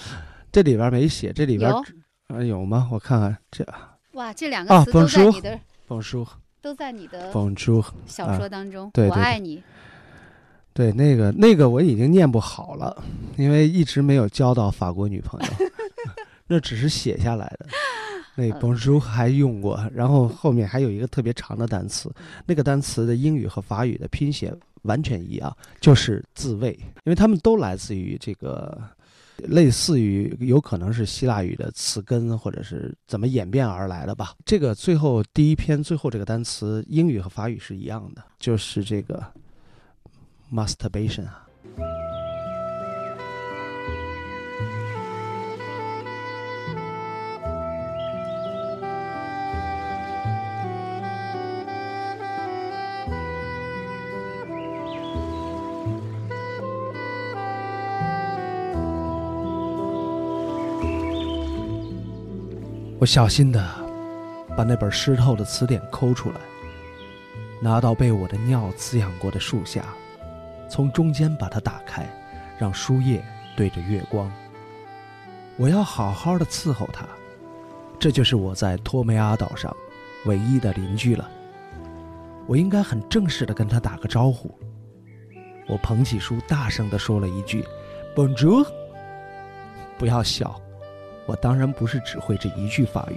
[0.52, 1.82] 这里边儿没写，这里边儿
[2.28, 2.44] 有。
[2.44, 2.88] 有吗？
[2.92, 3.66] 我看看这
[4.12, 6.24] 哇，这两个啊词都在你的本书
[6.62, 8.88] 都在你的本书，小说当中。
[8.94, 9.10] 对对对。
[9.10, 9.60] 我爱你，
[10.72, 12.96] 对，那个那个我已经念不好了，
[13.36, 15.69] 因为一直没有交到法国女朋友，
[16.50, 17.66] 那只是写下来的。
[18.36, 22.12] 那 bonjour 还用过，然后后面还有一个特别长的单词，
[22.44, 26.72] 那个单词的英语和法语的拼写完全一样，就是自卫，
[27.04, 28.78] 因为他们都来自于这个。
[29.48, 34.34] 类似于有可能是希腊语的词根，或者是怎么演变而来的吧。
[34.44, 39.24] 这个最后第一篇最后这个单词，英语和法语是一样的，就是这个
[40.52, 41.46] masturbation 啊。
[63.00, 63.66] 我小心的
[64.54, 66.36] 把那本湿透的词典抠出来，
[67.58, 69.86] 拿到被我的尿滋养过的树下，
[70.68, 72.06] 从中间把它打开，
[72.58, 73.24] 让书页
[73.56, 74.30] 对着月光。
[75.56, 77.06] 我要好好的伺候它，
[77.98, 79.74] 这就是我在托梅阿岛上
[80.26, 81.26] 唯一的邻居了。
[82.46, 84.54] 我应该很正式的跟他打个招呼。
[85.68, 87.64] 我捧起书，大声的说了一句
[88.14, 88.66] ：“Bonjour。”
[89.96, 90.60] 不要笑。
[91.30, 93.16] 我当然不是只会这一句法语，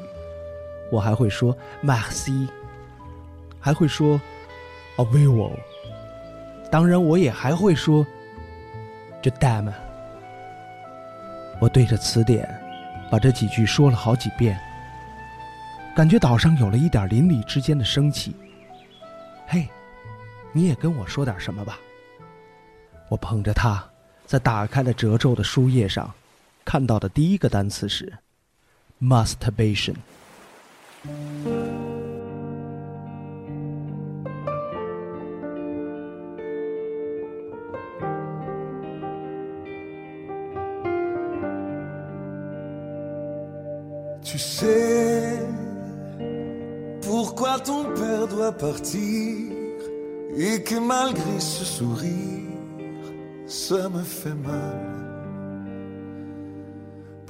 [0.92, 2.48] 我还会说 “merci”，
[3.60, 4.22] 还会说
[4.98, 5.52] a v i v o
[6.70, 8.06] 当然，我也还会说
[9.24, 9.74] “je t'aime”。
[11.60, 12.48] 我对着词典，
[13.10, 14.60] 把这几句说了好几遍，
[15.96, 18.36] 感觉岛上有了一点邻里之间的生气。
[19.48, 19.68] 嘿，
[20.52, 21.80] 你也跟我说点什么吧。
[23.10, 23.84] 我捧着它，
[24.28, 26.14] 在打开了褶皱的书页上。
[26.74, 28.12] 看到的第一个单词是
[29.00, 29.94] masturbation。
[44.24, 45.38] Tu sais
[47.04, 48.98] pourquoi ton père doit partir
[50.36, 52.50] et que malgré ce sourire,
[53.46, 55.03] ça me fait mal.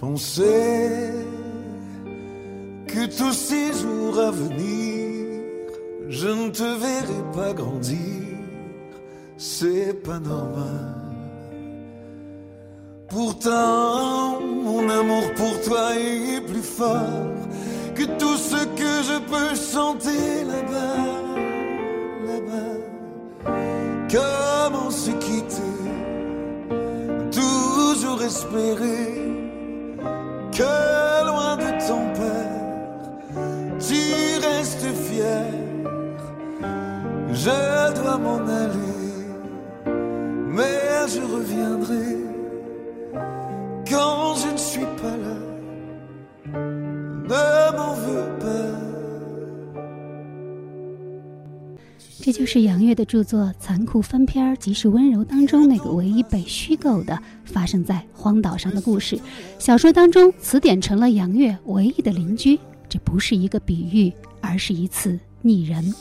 [0.03, 1.13] Penser
[2.87, 5.41] que tous ces jours à venir,
[6.09, 8.25] je ne te verrai pas grandir,
[9.37, 10.95] c'est pas normal.
[13.07, 17.37] Pourtant, mon amour pour toi est plus fort
[17.95, 21.07] que tout ce que je peux chanter là-bas,
[22.27, 22.75] là-bas.
[24.11, 25.79] Comment se quitter,
[27.31, 29.22] toujours espérer
[30.55, 32.61] que loin de ton père,
[33.79, 34.03] tu
[34.47, 35.45] restes fier.
[37.31, 39.15] Je dois m'en aller,
[40.57, 42.17] mais je reviendrai
[43.89, 45.32] quand je ne suis pas là.
[52.25, 59.19] 这就是杨越的著作《残酷翻篇儿即是温柔》当中那个唯一被虚构的发生在荒岛上的故事。
[59.59, 62.57] 小说当中，词典成了杨越唯一的邻居，
[62.87, 65.93] 这不是一个比喻，而是一次拟人。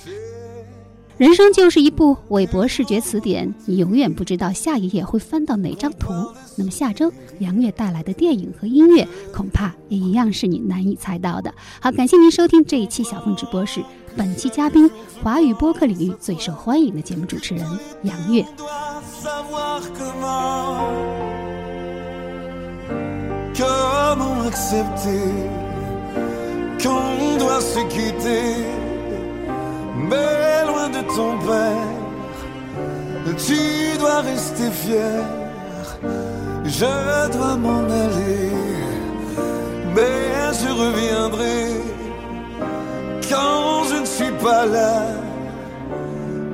[1.18, 6.12] 人生就是一部韦伯视觉词典，你永远不知道下一页会翻到哪张图。
[6.57, 11.53] 那么下周杨越带来的电影和音乐，恐怕也一样是你难以猜到的。
[11.81, 13.83] 好，感谢您收听这一期小凤直播室，
[14.16, 14.90] 本期嘉宾
[15.22, 17.66] 华语播客领域最受欢迎的节目主持人
[18.02, 18.44] 杨越。
[43.33, 44.95] Quand je ne suis pas là.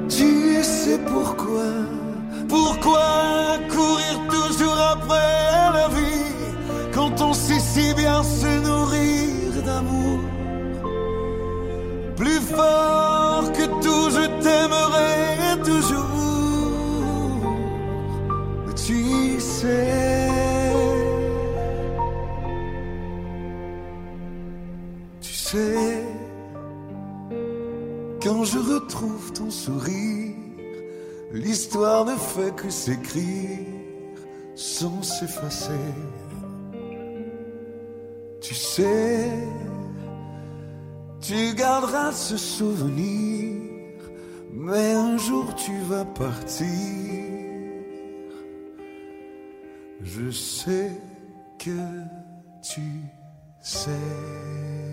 [0.09, 1.71] Tu sais pourquoi,
[2.49, 3.09] pourquoi
[3.75, 5.35] courir toujours après
[5.79, 6.35] la vie
[6.95, 10.21] quand on sait si bien se nourrir d'amour?
[12.17, 15.17] Plus fort que tout, je t'aimerai
[15.71, 16.07] toujours.
[18.87, 20.29] Tu sais,
[25.21, 26.08] tu sais,
[28.23, 30.35] quand je retrouve ton sourire,
[31.33, 33.67] l'histoire ne fait que s'écrire
[34.55, 35.73] sans s'effacer.
[38.41, 39.31] Tu sais,
[41.21, 43.61] tu garderas ce souvenir,
[44.53, 46.67] mais un jour tu vas partir
[50.03, 50.91] Je sais
[51.59, 51.71] que
[52.63, 52.83] tu
[53.61, 54.88] sais.